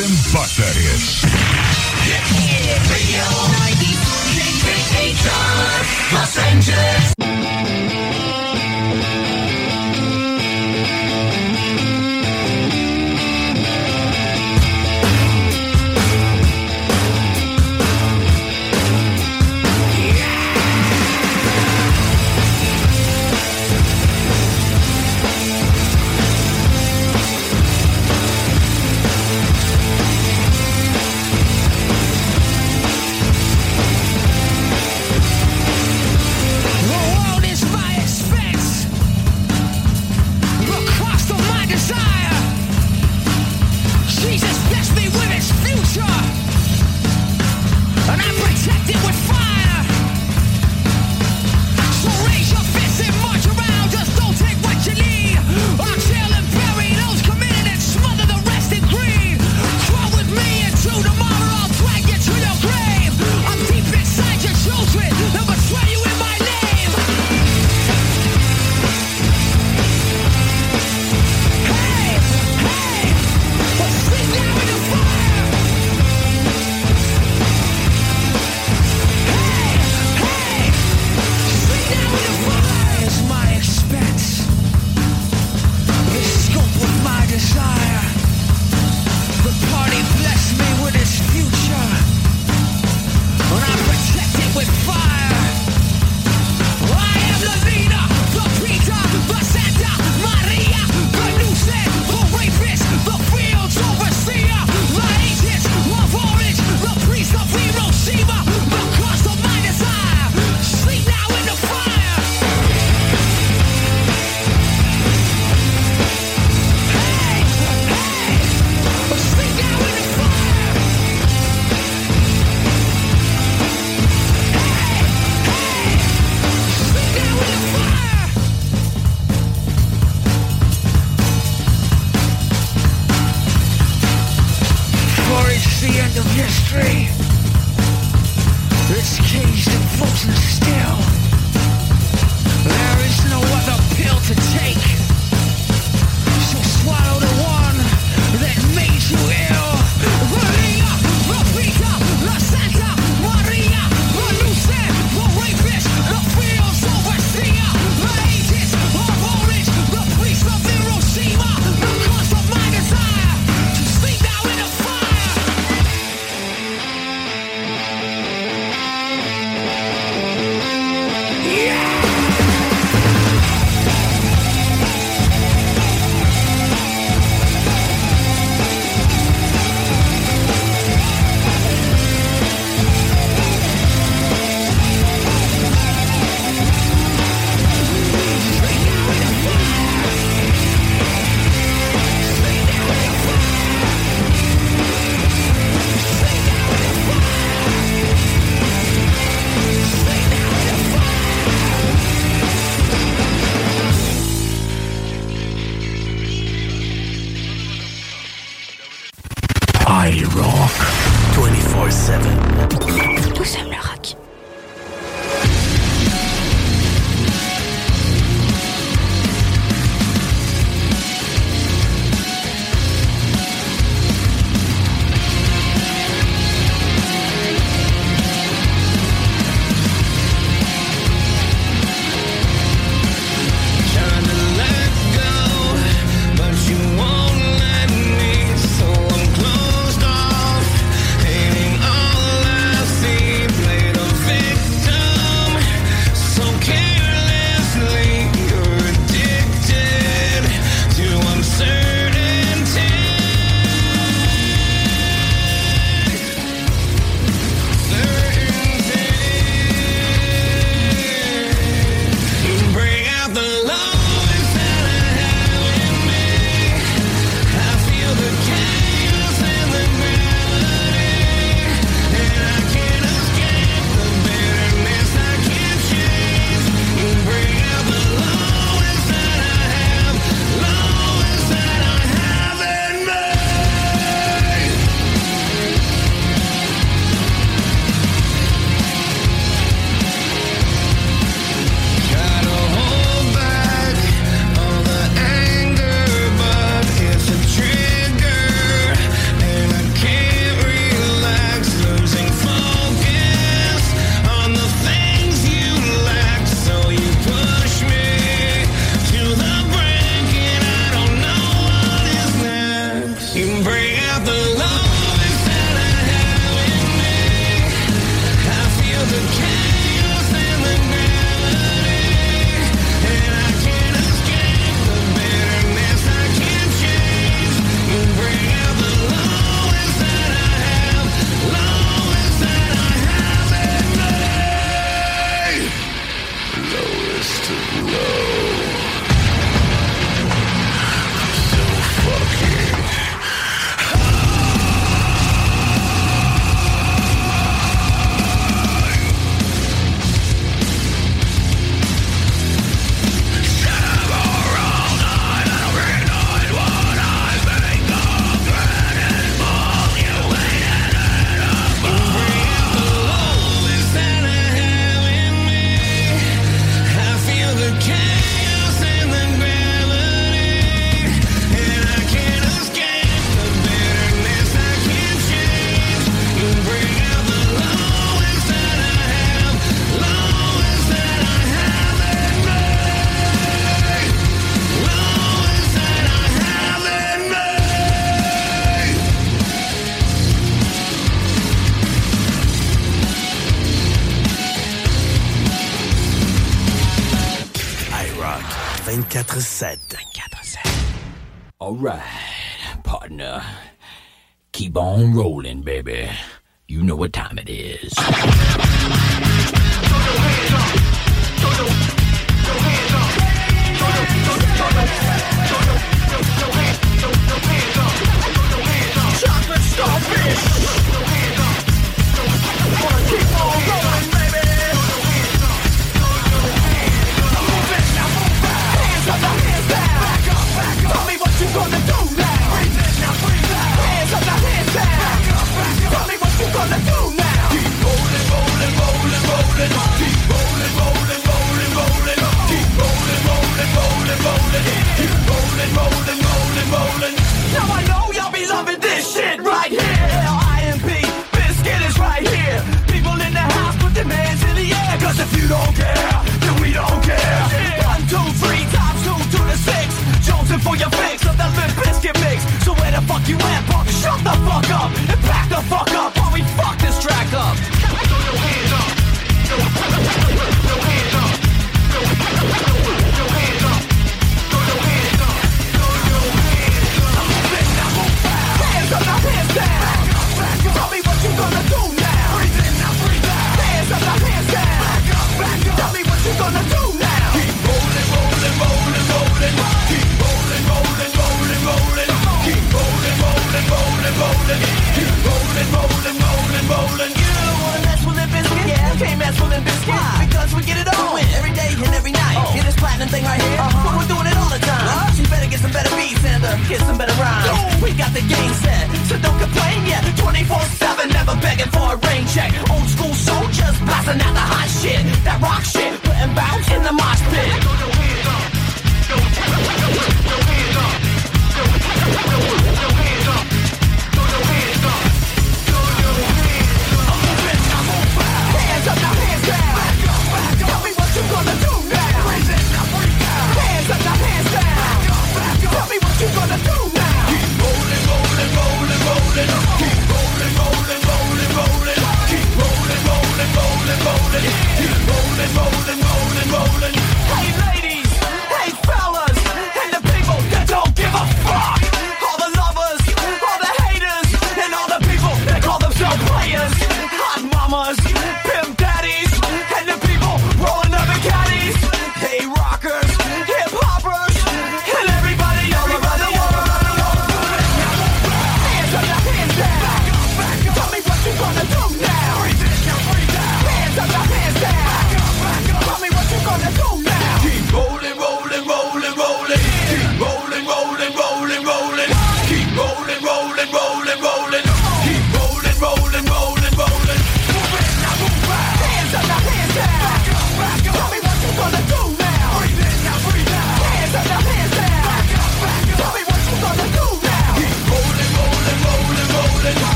And 0.00 0.27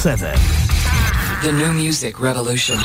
The 0.00 1.52
new 1.52 1.72
music 1.72 2.18
revolution. 2.18 2.76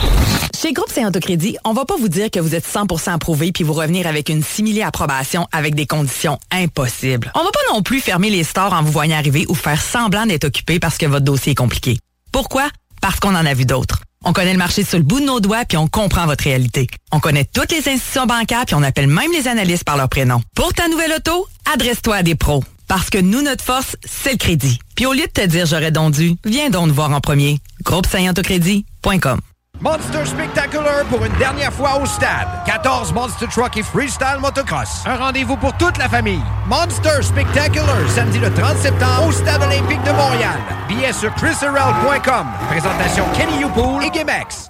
Chez 0.60 0.74
Groupe 0.74 0.92
Saint 0.92 1.08
Autocrédit, 1.08 1.58
on 1.64 1.74
va 1.74 1.86
pas 1.86 1.96
vous 1.96 2.08
dire 2.08 2.32
que 2.32 2.40
vous 2.40 2.56
êtes 2.56 2.66
100% 2.68 3.12
approuvé 3.12 3.52
puis 3.52 3.64
vous 3.64 3.74
revenir 3.74 4.08
avec 4.08 4.30
une 4.30 4.42
similée 4.42 4.82
approbation 4.82 5.48
avec 5.52 5.76
des 5.76 5.86
conditions 5.86 6.40
impossibles. 6.50 7.32
On 7.36 7.44
va 7.44 7.52
pas 7.52 7.72
non 7.72 7.84
plus 7.84 8.00
fermer 8.00 8.32
les 8.32 8.44
stores 8.44 8.74
en 8.74 8.82
vous 8.82 8.92
voyant 8.92 9.16
arriver 9.16 9.46
ou 9.48 9.54
faire 9.54 9.80
semblant 9.80 10.26
d'être 10.26 10.46
occupé 10.46 10.80
parce 10.80 10.98
que 10.98 11.06
votre 11.06 11.24
dossier 11.24 11.52
est 11.52 11.56
compliqué. 11.56 12.00
Pourquoi? 12.32 12.68
Parce 13.00 13.20
qu'on 13.20 13.36
en 13.36 13.46
a 13.46 13.54
vu 13.54 13.66
d'autres. 13.66 14.02
On 14.26 14.34
connaît 14.34 14.54
le 14.54 14.58
marché 14.58 14.84
sur 14.84 14.98
le 14.98 15.04
bout 15.04 15.20
de 15.20 15.26
nos 15.26 15.40
doigts 15.40 15.66
puis 15.66 15.78
on 15.78 15.88
comprend 15.88 16.26
votre 16.26 16.46
réalité. 16.46 16.88
On 17.12 17.20
connaît 17.20 17.46
toutes 17.46 17.72
les 17.72 17.88
institutions 17.88 18.26
bancaires 18.26 18.66
puis 18.66 18.74
on 18.74 18.82
appelle 18.82 19.08
même 19.08 19.32
les 19.32 19.48
analystes 19.48 19.84
par 19.84 19.98
leur 19.98 20.10
prénom. 20.10 20.42
Pour 20.56 20.74
ta 20.74 20.88
nouvelle 20.88 21.14
auto, 21.16 21.46
adresse-toi 21.72 22.16
à 22.16 22.24
des 22.24 22.34
pros. 22.34 22.64
Parce 22.88 23.12
que 23.12 23.20
nous, 23.20 23.44
notre 23.44 23.64
force, 23.64 23.98
c'est 24.04 24.32
le 24.32 24.38
crédit. 24.38 24.80
Puis 24.96 25.06
au 25.06 25.14
lieu 25.14 25.26
de 25.26 25.32
te 25.32 25.46
dire 25.46 25.66
j'aurais 25.66 25.92
donc 25.92 26.14
dû, 26.14 26.36
viens 26.46 26.70
donc 26.70 26.88
nous 26.88 26.94
voir 26.94 27.12
en 27.12 27.20
premier. 27.20 27.60
Groupe 27.84 28.08
Monster 29.84 30.26
Spectacular 30.26 31.04
pour 31.10 31.26
une 31.26 31.34
dernière 31.38 31.74
fois 31.74 32.00
au 32.02 32.06
stade. 32.06 32.48
14 32.66 33.12
Monster 33.12 33.48
Truck 33.48 33.76
et 33.76 33.84
Freestyle 33.84 34.38
Motocross. 34.40 35.04
Un 35.06 35.18
rendez-vous 35.18 35.58
pour 35.58 35.76
toute 35.76 35.98
la 35.98 36.08
famille. 36.08 36.40
Monster 36.68 37.22
Spectacular, 37.22 38.10
samedi 38.10 38.40
le 38.40 38.54
30 38.54 38.78
septembre 38.78 39.28
au 39.28 39.32
Stade 39.34 39.62
Olympique 39.62 40.02
de 40.04 40.12
Montréal. 40.12 40.58
Billets 40.88 41.12
sur 41.12 41.34
chrisherald.com. 41.36 42.48
Présentation 42.70 43.26
Kenny 43.36 43.60
Youpool 43.60 44.06
et 44.06 44.10
GameX 44.10 44.70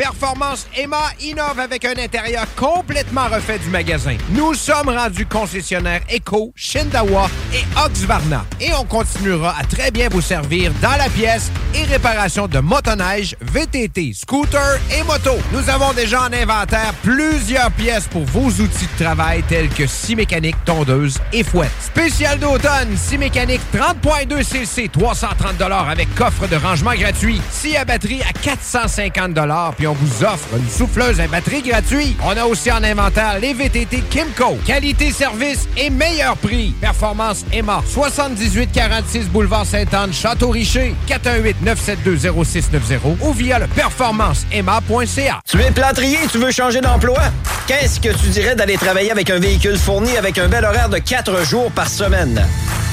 Performance 0.00 0.68
Emma 0.76 1.10
innove 1.20 1.58
avec 1.58 1.84
un 1.84 1.98
intérieur 1.98 2.46
complètement 2.54 3.26
refait 3.26 3.58
du 3.58 3.68
magasin. 3.68 4.16
Nous 4.30 4.54
sommes 4.54 4.90
rendus 4.90 5.26
concessionnaires 5.26 6.02
Eco, 6.08 6.52
Shindawa 6.54 7.28
et 7.52 7.64
Oxvarna. 7.84 8.44
Et 8.60 8.72
on 8.74 8.84
continuera 8.84 9.56
à 9.58 9.64
très 9.64 9.90
bien 9.90 10.08
vous 10.08 10.20
servir 10.20 10.70
dans 10.80 10.96
la 10.96 11.08
pièce 11.08 11.50
et 11.74 11.82
réparation 11.82 12.46
de 12.46 12.60
motoneige, 12.60 13.34
VTT, 13.40 14.12
scooter 14.14 14.78
et 14.96 15.02
moto. 15.02 15.32
Nous 15.50 15.68
avons 15.68 15.92
déjà 15.92 16.22
en 16.22 16.32
inventaire 16.32 16.94
plusieurs 17.02 17.72
pièces 17.72 18.06
pour 18.06 18.22
vos 18.26 18.50
outils 18.50 18.86
de 18.96 19.04
travail 19.04 19.42
tels 19.48 19.68
que 19.68 19.88
scie 19.88 20.14
mécanique, 20.14 20.56
tondeuse 20.64 21.18
et 21.32 21.42
fouette. 21.42 21.72
Spécial 21.80 22.38
d'automne, 22.38 22.96
scie 22.96 23.18
mécanique 23.18 23.62
30.2 23.74 24.44
CC, 24.44 24.88
330 24.92 25.60
avec 25.60 26.14
coffre 26.14 26.46
de 26.46 26.54
rangement 26.54 26.94
gratuit. 26.94 27.42
Scie 27.50 27.76
à 27.76 27.84
batterie 27.84 28.22
à 28.22 28.32
450 28.32 29.34
puis 29.76 29.87
on 29.88 29.94
vous 29.94 30.24
offre 30.24 30.48
une 30.56 30.68
souffleuse 30.68 31.20
à 31.20 31.26
batterie 31.26 31.62
gratuite. 31.62 32.16
On 32.24 32.36
a 32.36 32.44
aussi 32.44 32.70
en 32.70 32.84
inventaire 32.84 33.38
les 33.40 33.54
VTT 33.54 34.02
Kimco. 34.10 34.58
Qualité, 34.66 35.10
service 35.10 35.66
et 35.76 35.90
meilleur 35.90 36.36
prix. 36.36 36.74
Performance 36.80 37.44
Emma. 37.52 37.82
7846 37.86 39.28
Boulevard 39.28 39.66
Sainte-Anne, 39.66 40.12
Château-Richer. 40.12 40.94
418-972-0690 41.08 43.16
ou 43.22 43.32
via 43.32 43.58
le 43.58 43.66
performanceemma.ca. 43.66 45.40
Tu 45.48 45.60
es 45.60 45.70
plâtrier 45.70 46.18
tu 46.30 46.38
veux 46.38 46.50
changer 46.50 46.80
d'emploi? 46.80 47.18
Qu'est-ce 47.66 48.00
que 48.00 48.10
tu 48.10 48.28
dirais 48.28 48.54
d'aller 48.54 48.76
travailler 48.76 49.10
avec 49.10 49.30
un 49.30 49.38
véhicule 49.38 49.78
fourni 49.78 50.16
avec 50.16 50.38
un 50.38 50.48
bel 50.48 50.64
horaire 50.64 50.88
de 50.88 50.98
4 50.98 51.44
jours 51.44 51.70
par 51.70 51.88
semaine? 51.88 52.44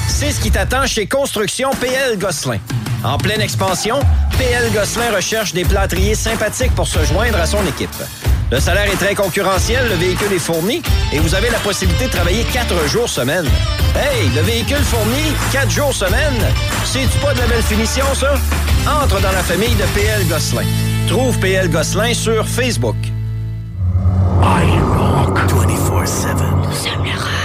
C'est 0.08 0.32
ce 0.32 0.40
qui 0.40 0.52
t'attend 0.52 0.86
chez 0.86 1.08
Construction 1.08 1.72
PL 1.80 2.18
Gosselin. 2.18 2.60
En 3.04 3.18
pleine 3.18 3.42
expansion, 3.42 4.00
PL 4.38 4.72
Gosselin 4.72 5.16
recherche 5.16 5.54
des 5.54 5.66
plâtriers 5.66 6.16
sympathiques 6.16 6.74
pour 6.74 6.88
se 6.88 7.04
joindre 7.06 7.38
à 7.40 7.46
son 7.46 7.66
équipe. 7.68 7.90
Le 8.52 8.60
salaire 8.60 8.86
est 8.86 8.98
très 8.98 9.16
concurrentiel, 9.16 9.90
le 9.90 9.96
véhicule 9.96 10.32
est 10.34 10.40
fourni 10.40 10.82
et 11.12 11.20
vous 11.20 11.34
avez 11.36 11.50
la 11.50 11.58
possibilité 11.60 12.06
de 12.06 12.12
travailler 12.12 12.44
quatre 12.54 12.88
jours 12.88 13.10
semaine. 13.10 13.46
Hey, 13.96 14.30
le 14.36 14.42
véhicule 14.42 14.84
fourni, 14.84 15.34
quatre 15.52 15.72
jours 15.72 15.94
semaine, 15.94 16.46
c'est-tu 16.86 17.18
pas 17.20 17.34
de 17.34 17.40
la 17.40 17.48
belle 17.48 17.64
finition, 17.64 18.06
ça? 18.14 18.36
Entre 19.04 19.20
dans 19.20 19.32
la 19.32 19.44
famille 19.44 19.76
de 19.76 19.84
PL 19.96 20.28
Gosselin. 20.28 20.66
Trouve 21.08 21.38
PL 21.40 21.70
Gosselin 21.70 22.14
sur 22.14 22.48
Facebook. 22.48 22.96
I 24.42 24.80
rock 24.80 25.40
24-7. 25.40 26.36
Nous 26.64 26.74
sommes 26.74 27.04
le 27.04 27.20
rock. 27.20 27.45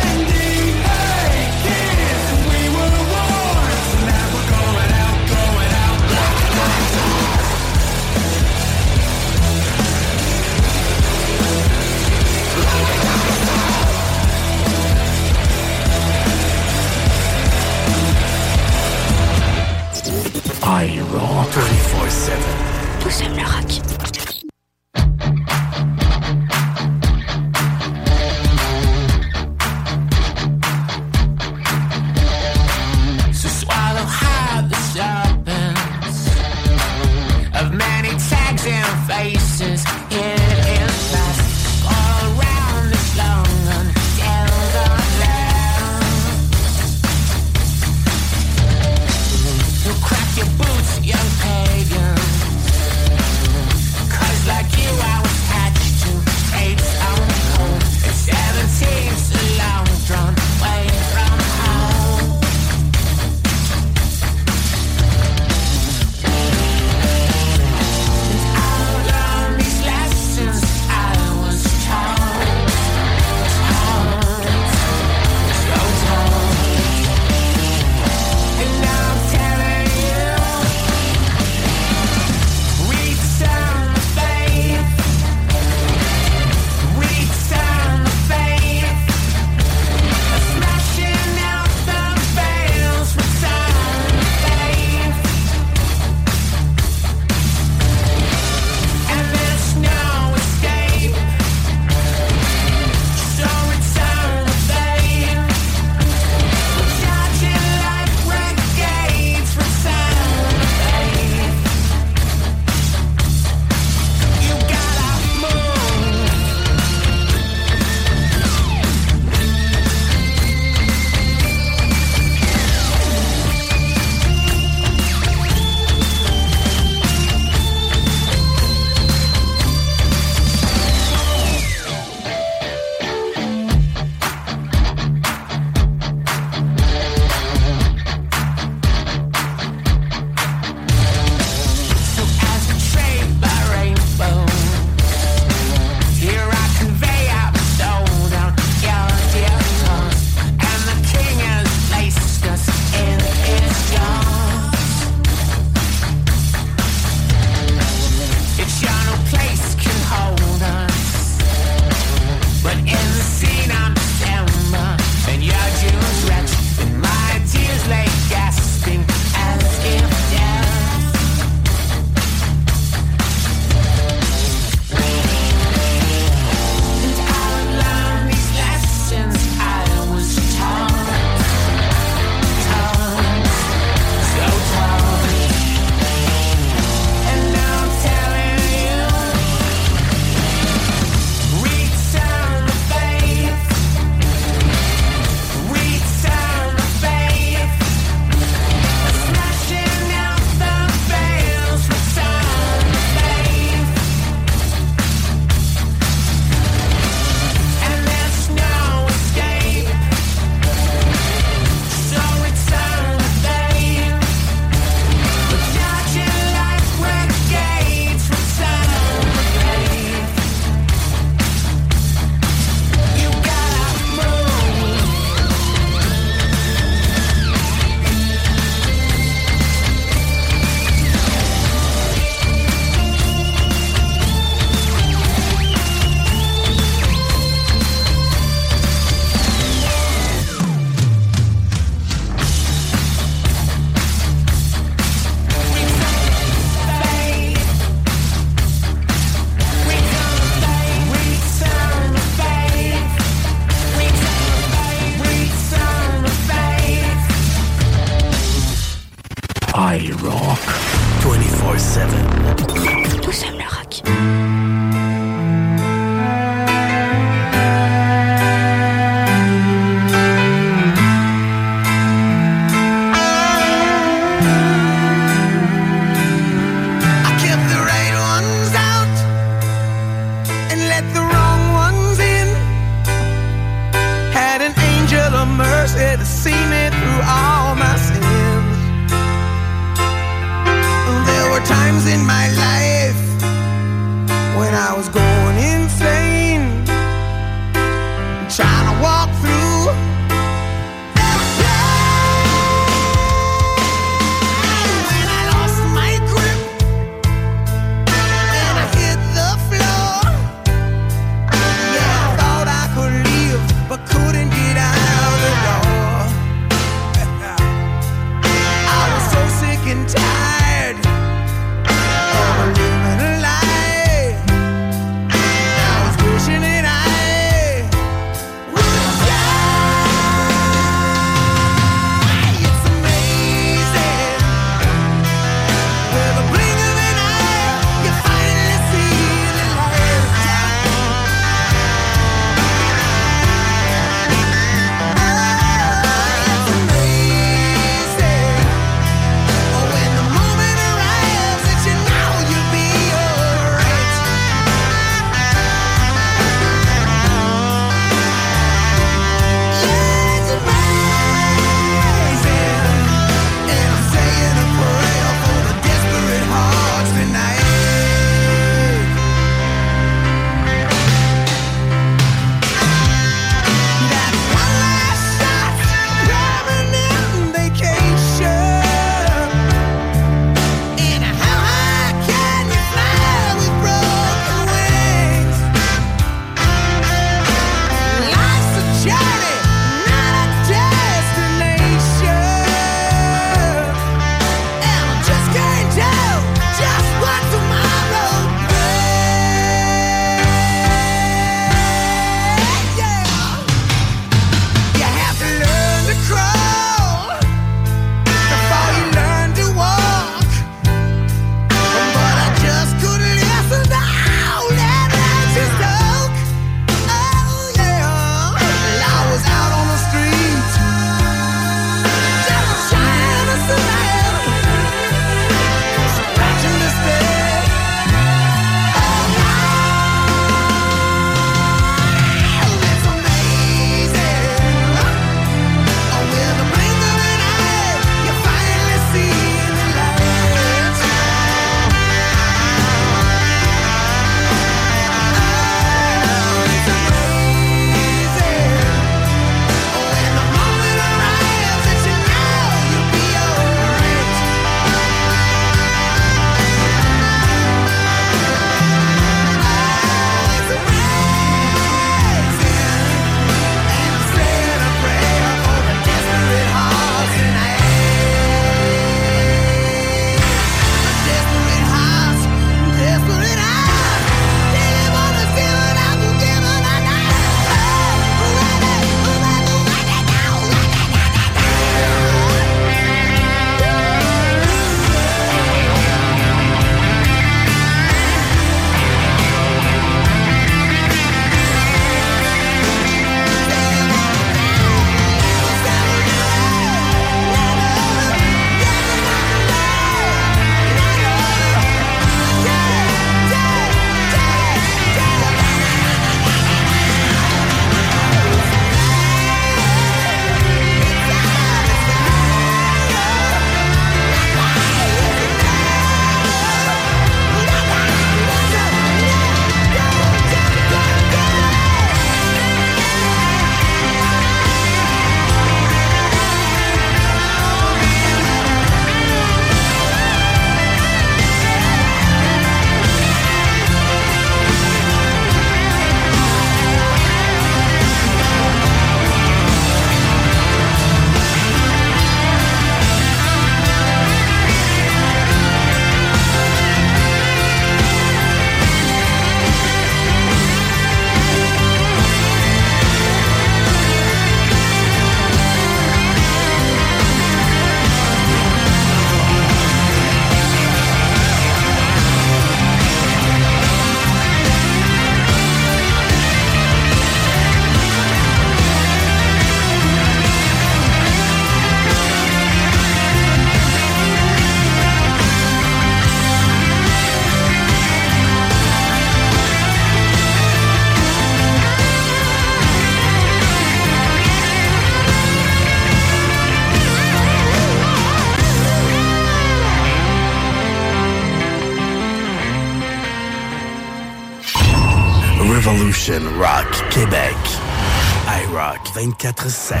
947. 599.44 600.00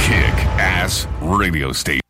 Kick 0.00 0.34
Ass 0.58 1.06
Radio 1.20 1.72
Station. 1.72 2.09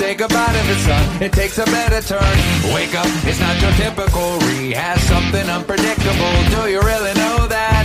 say 0.00 0.14
goodbye 0.14 0.52
to 0.56 0.62
the 0.72 0.78
sun. 0.86 1.04
It 1.20 1.32
takes 1.32 1.58
a 1.58 1.66
better 1.76 2.00
turn. 2.00 2.36
Wake 2.72 2.94
up, 2.96 3.10
it's 3.28 3.38
not 3.38 3.54
your 3.60 3.74
typical 3.76 4.28
rehash. 4.48 5.02
Something 5.04 5.46
unpredictable. 5.56 6.34
Do 6.56 6.60
you 6.72 6.80
really 6.80 7.14
know 7.20 7.36
that? 7.56 7.84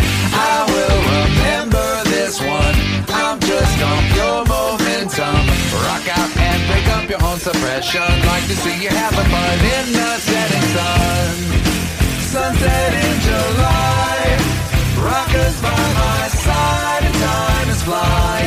I 0.52 0.56
will 0.72 1.00
remember 1.20 1.88
this 2.16 2.40
one. 2.40 2.76
I'm 3.12 3.38
just 3.52 3.78
on 3.92 4.02
your 4.20 4.40
momentum. 4.48 5.42
Rock 5.84 6.06
out 6.16 6.32
and 6.48 6.60
break 6.72 6.88
up 6.96 7.06
your 7.12 7.22
own 7.28 7.40
suppression. 7.48 8.08
Like 8.32 8.46
to 8.48 8.56
see 8.64 8.78
you 8.84 8.92
having 9.04 9.30
fun 9.36 9.58
in 9.76 9.86
the 10.00 10.12
setting 10.24 10.68
sun. 10.76 11.34
Sunset 12.32 12.92
in 13.06 13.16
July. 13.28 14.24
Rockers 15.04 15.56
by 15.62 15.84
my 16.00 16.24
side, 16.32 17.04
and 17.10 17.18
time 17.28 17.70
is 17.76 17.82
flying. 17.84 18.45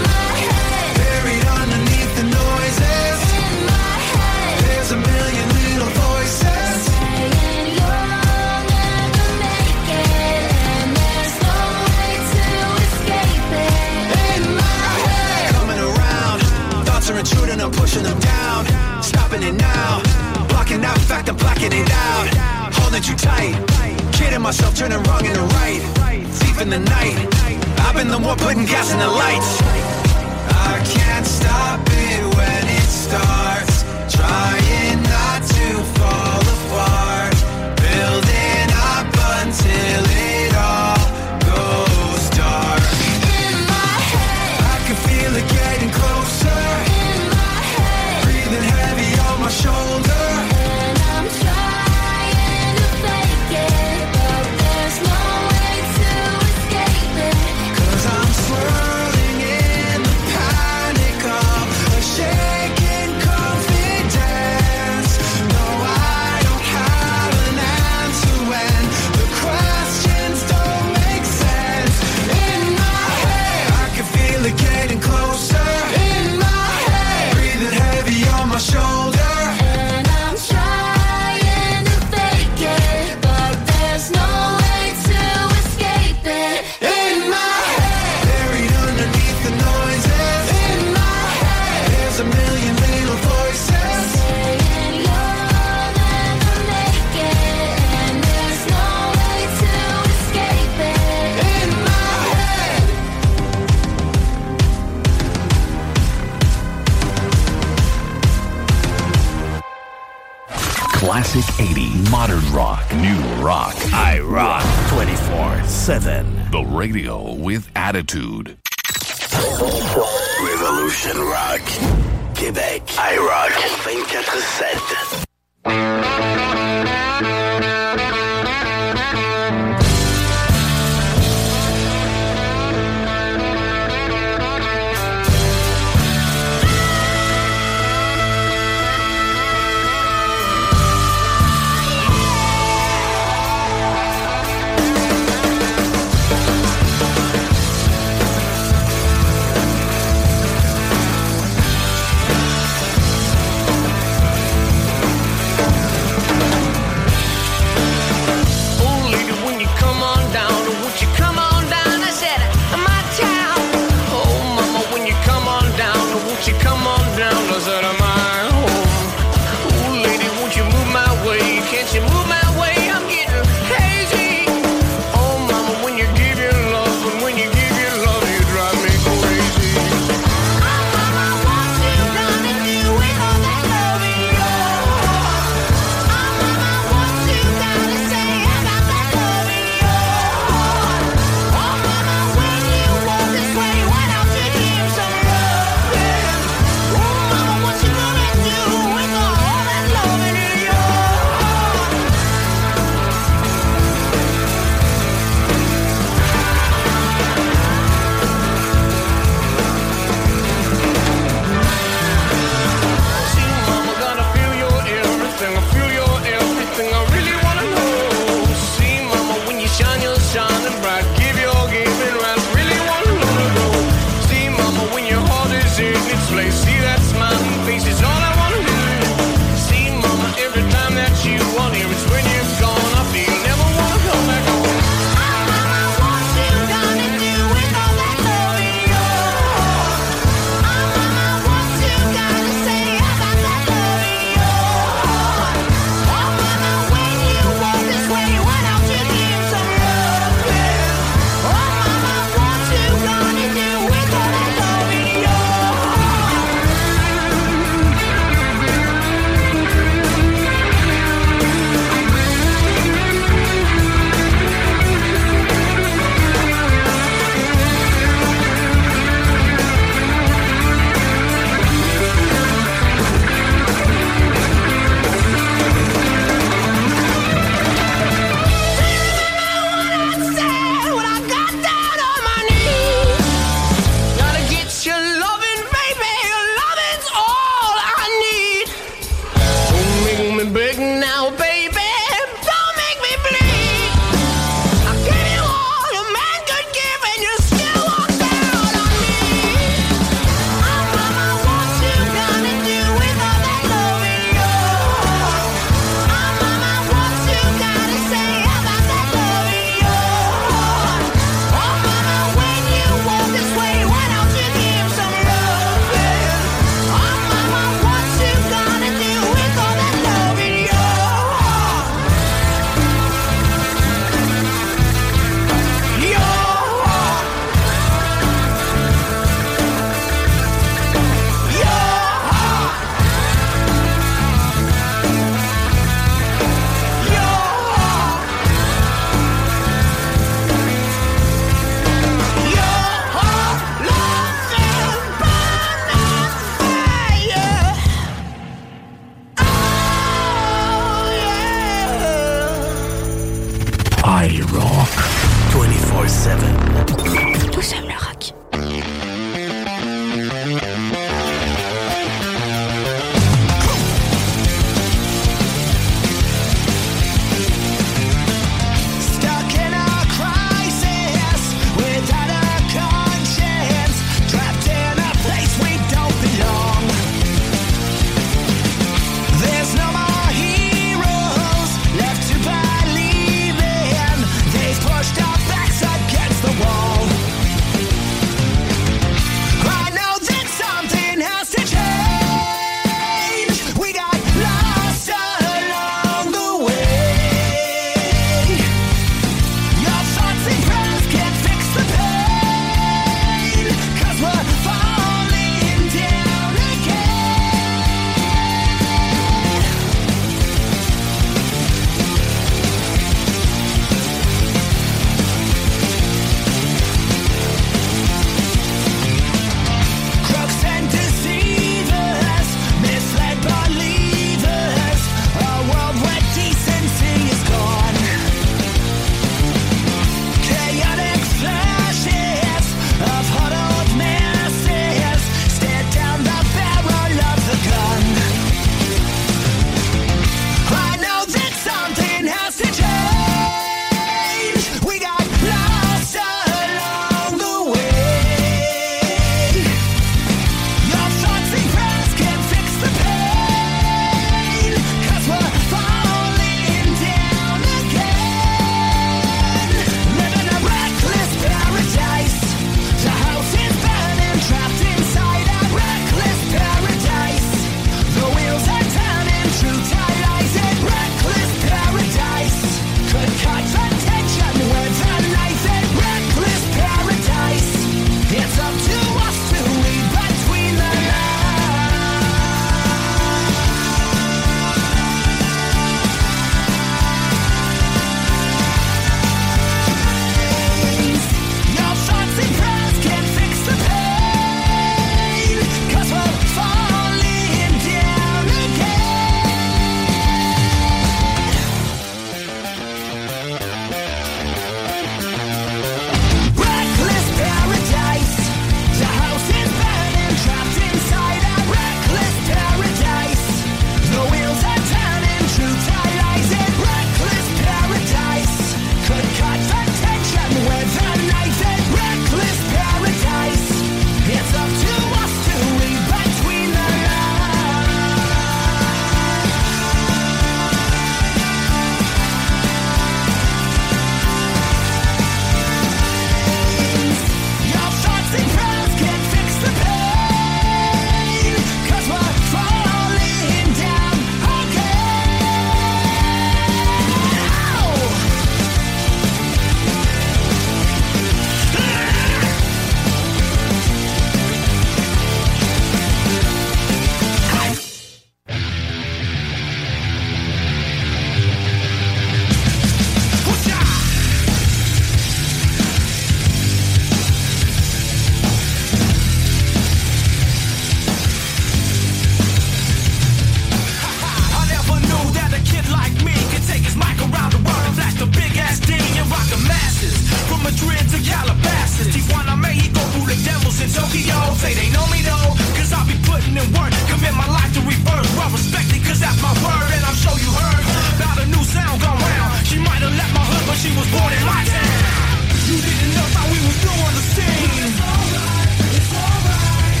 Locals 583.68 583.84
in 583.84 583.90
Tokyo 583.92 584.38
say 584.56 584.72
they 584.72 584.88
know 584.96 585.04
me 585.12 585.20
though, 585.20 585.52
cause 585.76 585.92
I 585.92 586.00
be 586.08 586.16
putting 586.24 586.56
in 586.56 586.64
work. 586.72 586.88
Commit 587.12 587.34
my 587.36 587.44
life 587.52 587.68
to 587.76 587.80
reverse. 587.84 588.28
Well 588.32 588.48
respected, 588.48 589.04
cause 589.04 589.20
that's 589.20 589.36
my 589.44 589.52
word, 589.60 589.92
and 589.92 590.04
I'm 590.08 590.16
sure 590.16 590.32
you 590.40 590.48
heard 590.48 590.84
about 591.20 591.36
a 591.36 591.46
new 591.52 591.60
sound 591.68 592.00
gone 592.00 592.16
round. 592.16 592.64
She 592.64 592.78
might 592.80 593.04
have 593.04 593.12
left 593.12 593.32
my 593.36 593.44
hood, 593.44 593.64
but 593.68 593.76
she 593.76 593.92
was 593.92 594.08
born 594.08 594.32
in 594.32 594.44
my 594.48 594.64
town. 594.64 595.52
You 595.68 595.76
didn't 595.84 596.12
know 596.16 596.28
how 596.32 596.48
we 596.48 596.58
was 596.64 596.78
doing 596.80 597.12
the 597.12 597.24
scene. 597.36 597.68
It's 597.84 598.00
alright, 598.08 598.72
it's 598.96 599.12
alright. 599.12 600.00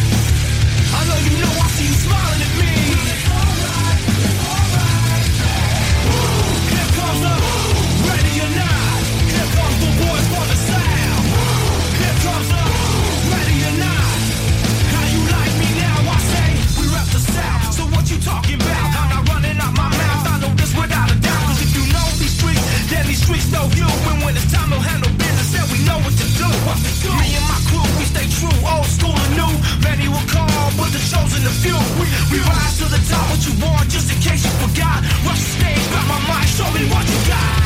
I 0.96 1.00
know 1.04 1.18
you 1.28 1.34
know 1.36 1.52
I 1.52 1.68
see 1.76 1.86
you 1.92 1.96
smiling 2.08 2.40
at 2.48 2.52
me. 2.56 2.72
It's 2.72 3.28
alright, 3.36 4.00
it's 4.16 4.48
alright. 4.48 5.28
Here 6.72 6.88
comes 6.96 7.20
the 7.20 7.34
ready 8.08 8.32
or 8.48 8.50
not. 8.64 8.87
Me 26.58 27.36
and 27.38 27.46
my 27.46 27.58
crew, 27.70 27.86
we 27.98 28.04
stay 28.04 28.26
true, 28.26 28.58
old 28.66 28.86
school 28.86 29.14
and 29.14 29.32
new. 29.36 29.52
Many 29.82 30.08
will 30.08 30.26
call, 30.26 30.70
but 30.76 30.90
the 30.90 30.98
chosen 30.98 31.42
few. 31.62 31.78
We, 32.00 32.38
rise 32.40 32.78
to 32.78 32.86
the 32.90 33.00
top, 33.08 33.30
what 33.30 33.40
you 33.46 33.54
want, 33.62 33.88
just 33.88 34.10
in 34.10 34.18
case 34.20 34.44
you 34.44 34.50
forgot. 34.66 35.02
Rush 35.24 35.38
the 35.38 35.50
stage, 35.58 35.84
got 35.92 36.06
my 36.08 36.18
mind, 36.28 36.48
show 36.48 36.70
me 36.72 36.88
what 36.90 37.06
you 37.06 37.18
got. 37.28 37.57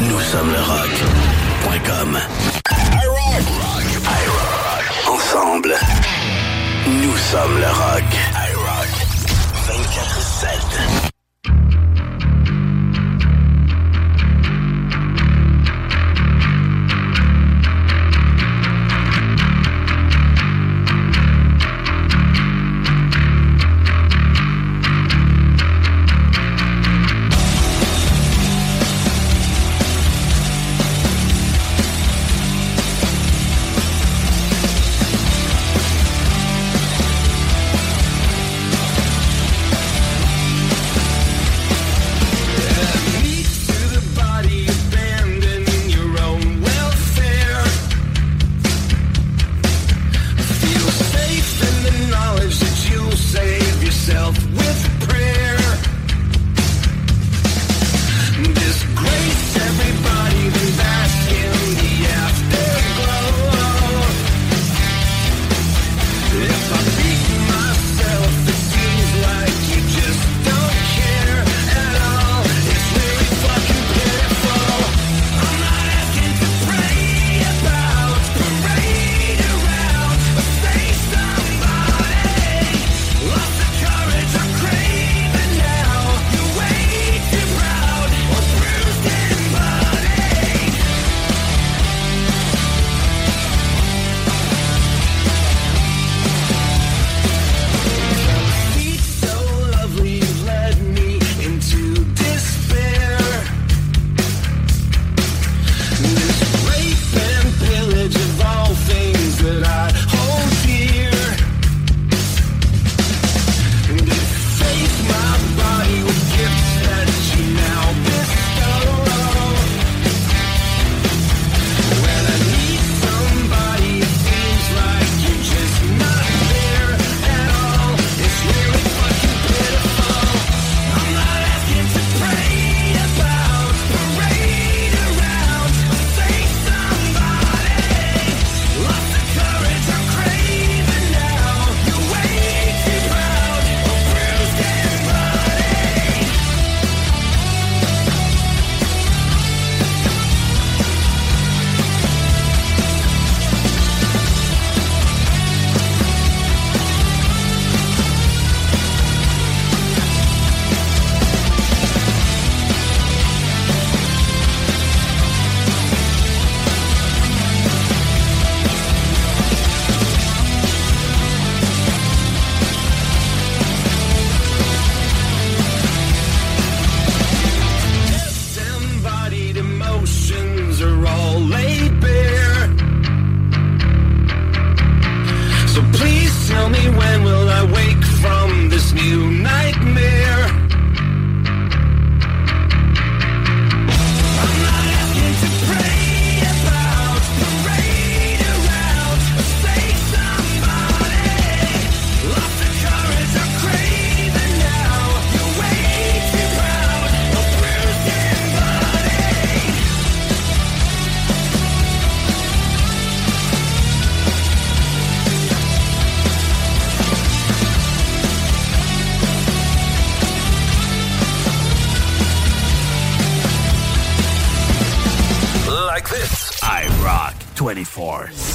Nous 0.00 0.20
sommes 0.20 0.52
le 0.52 0.60
rock.com. 0.60 2.18
Ensemble, 5.06 5.74
nous 6.86 7.16
sommes 7.16 7.58
le 7.58 7.66
rock. 7.68 8.37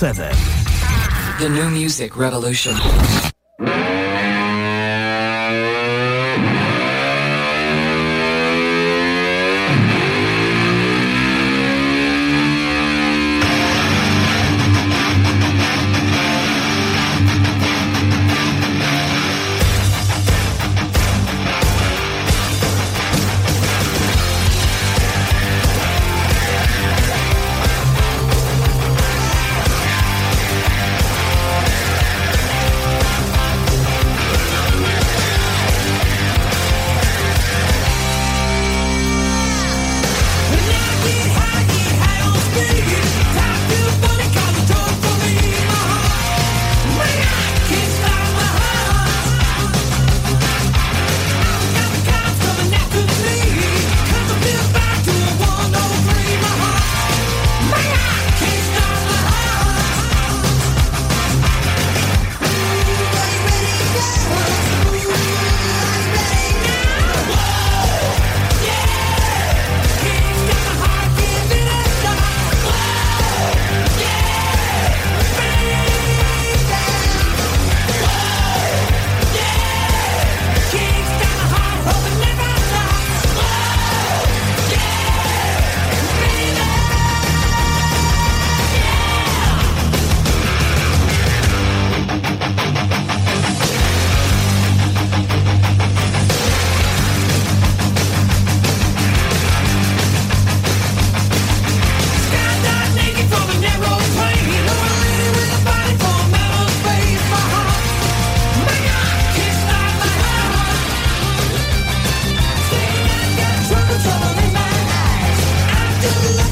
7. 0.03 0.35
The 1.39 1.47
new 1.47 1.69
music 1.69 2.17
revolution. 2.17 3.32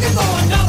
Look 0.02 0.10
at 0.10 0.16
going 0.16 0.50
down. 0.50 0.61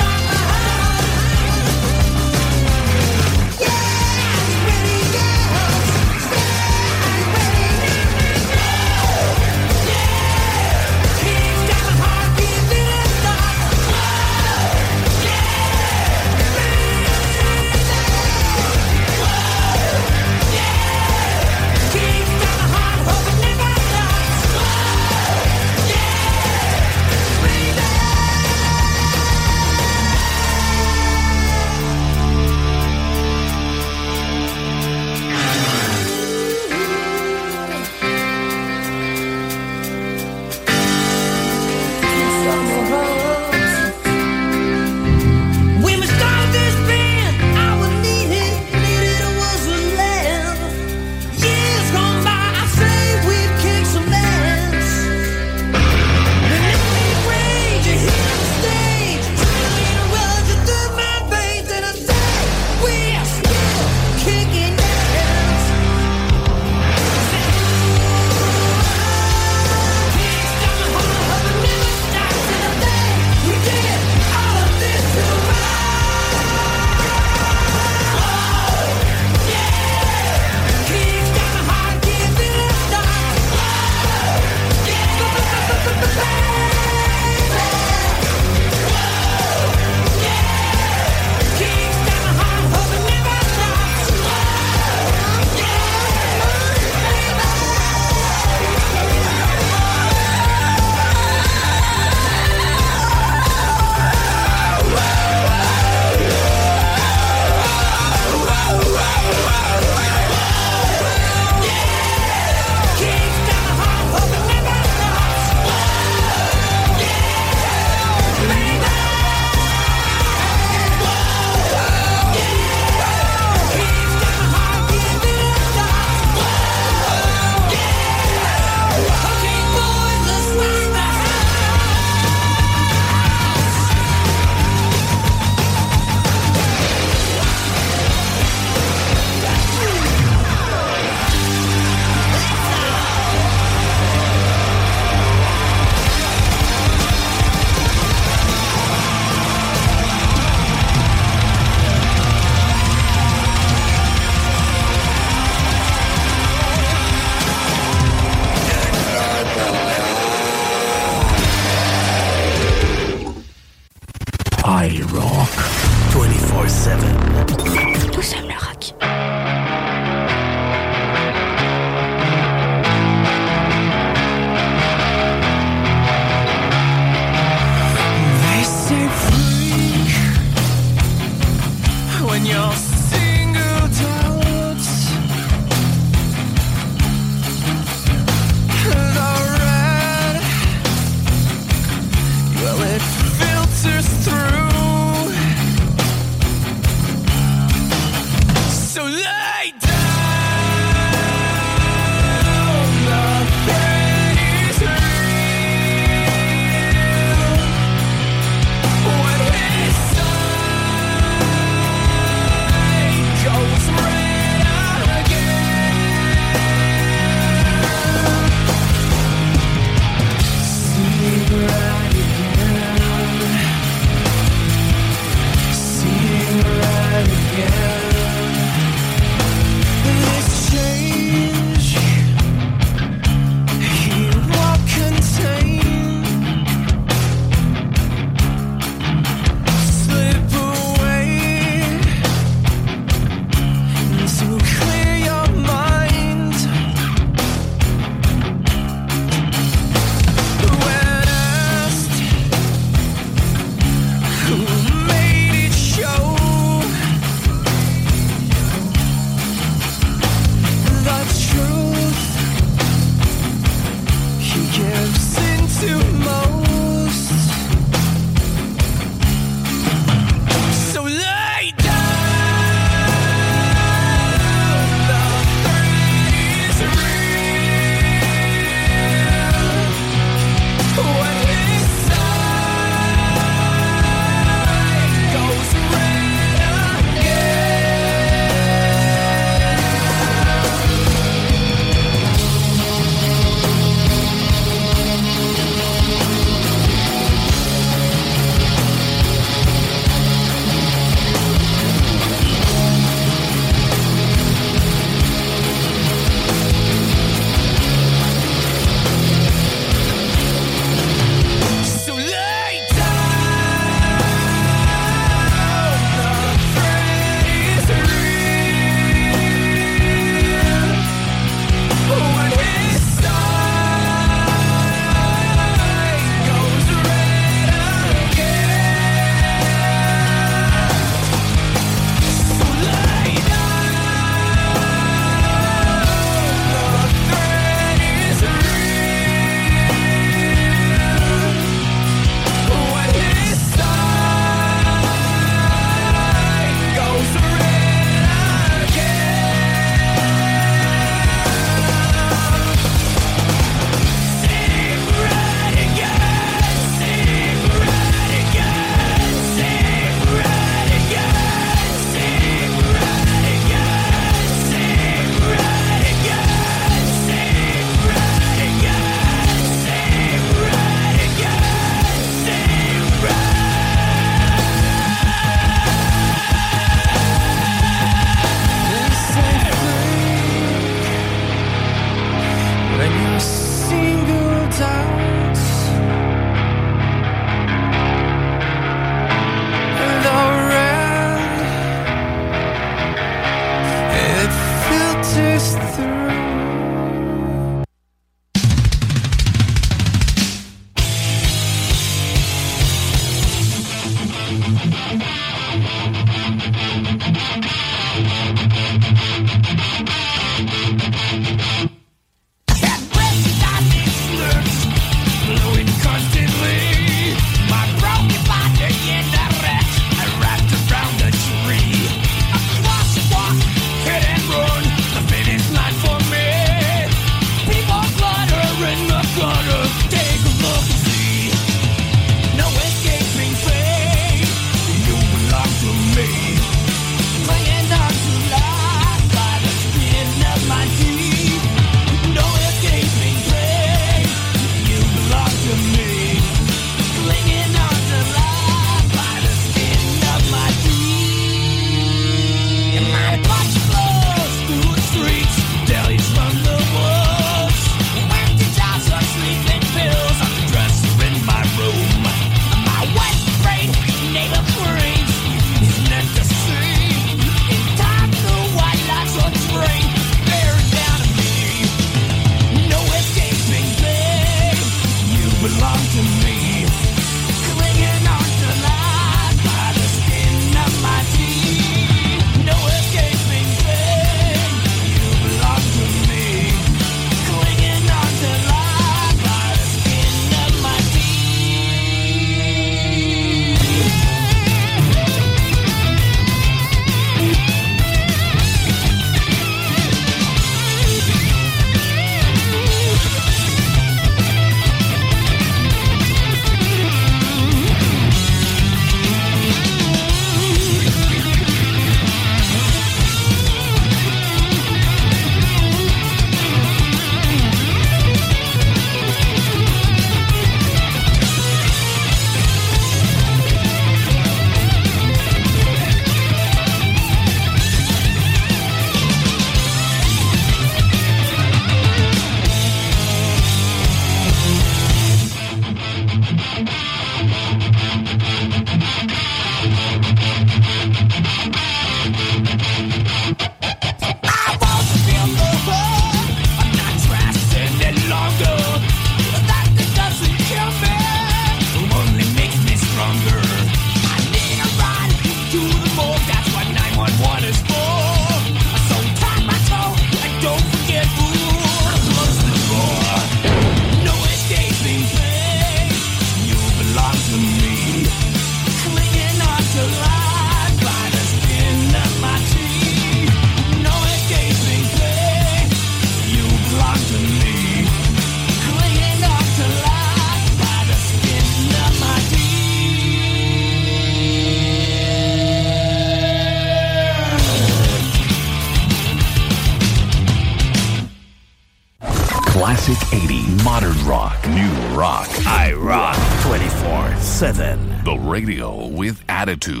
Radio 598.65 599.07
with 599.07 599.43
attitude. 599.49 600.00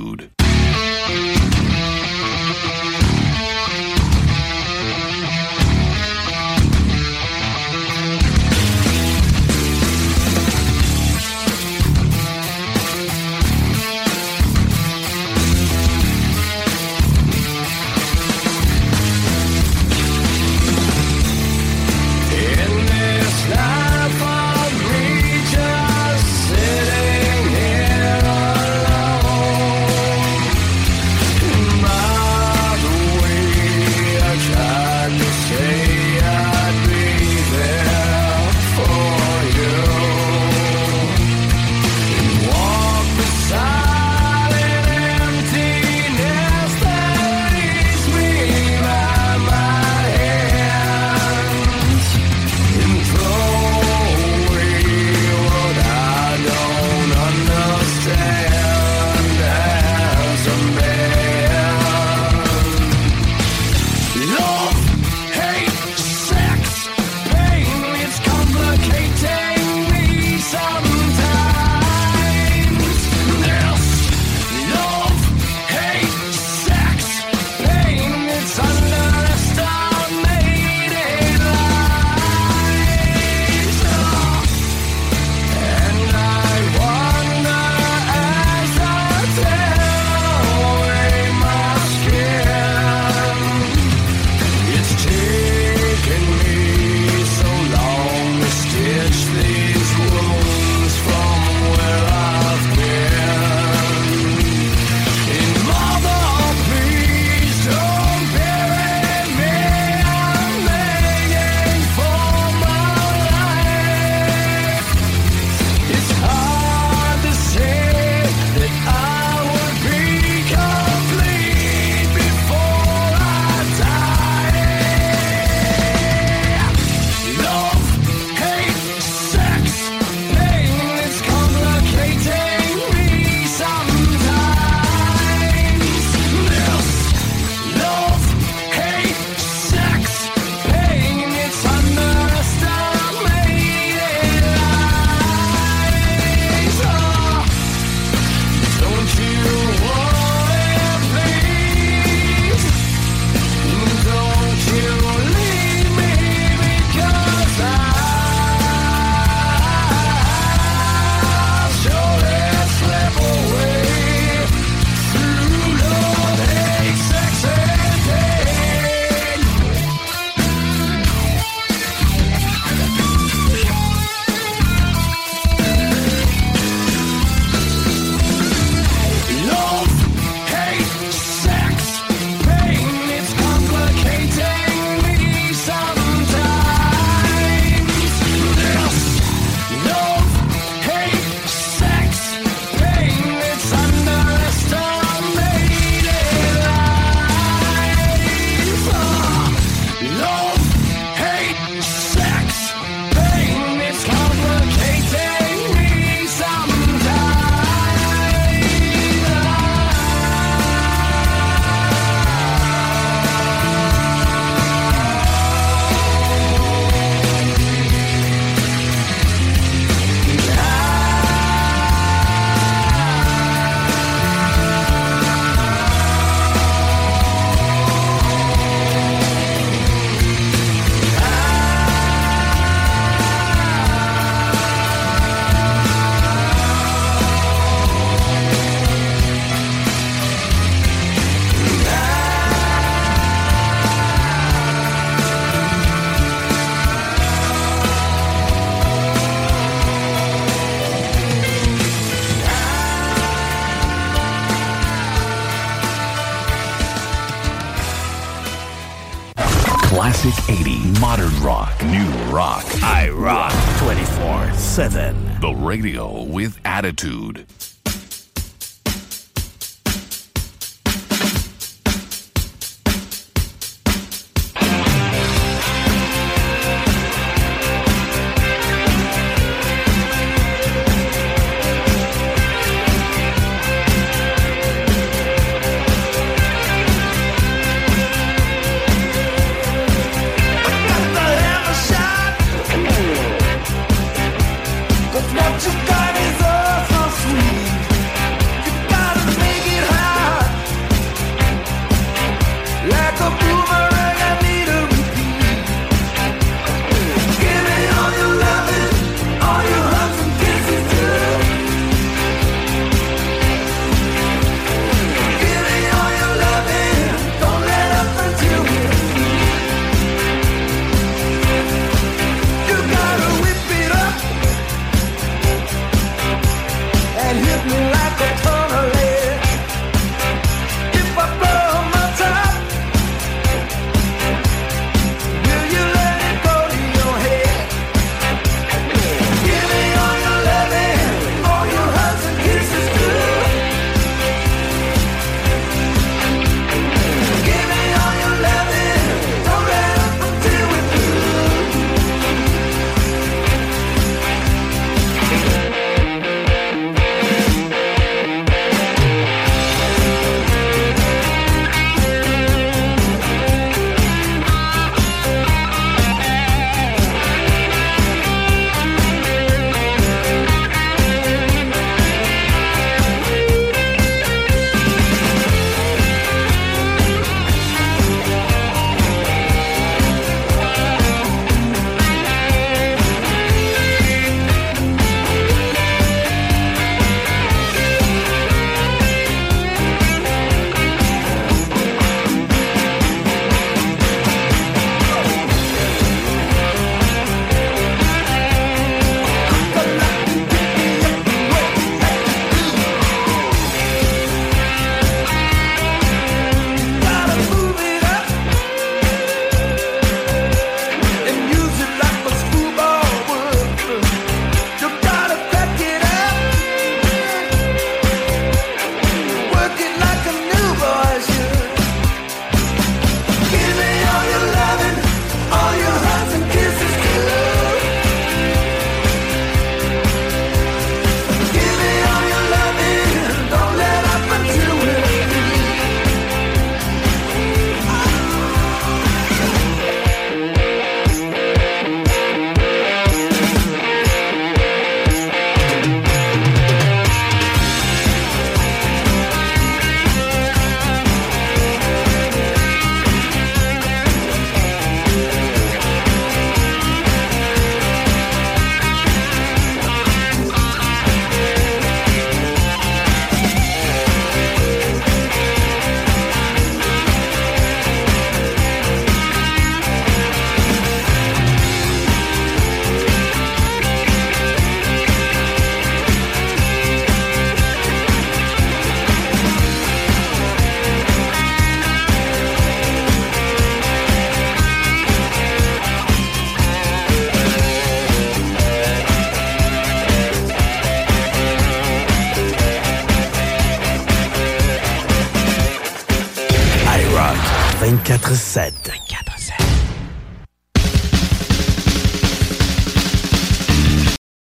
Attitude. 266.83 267.20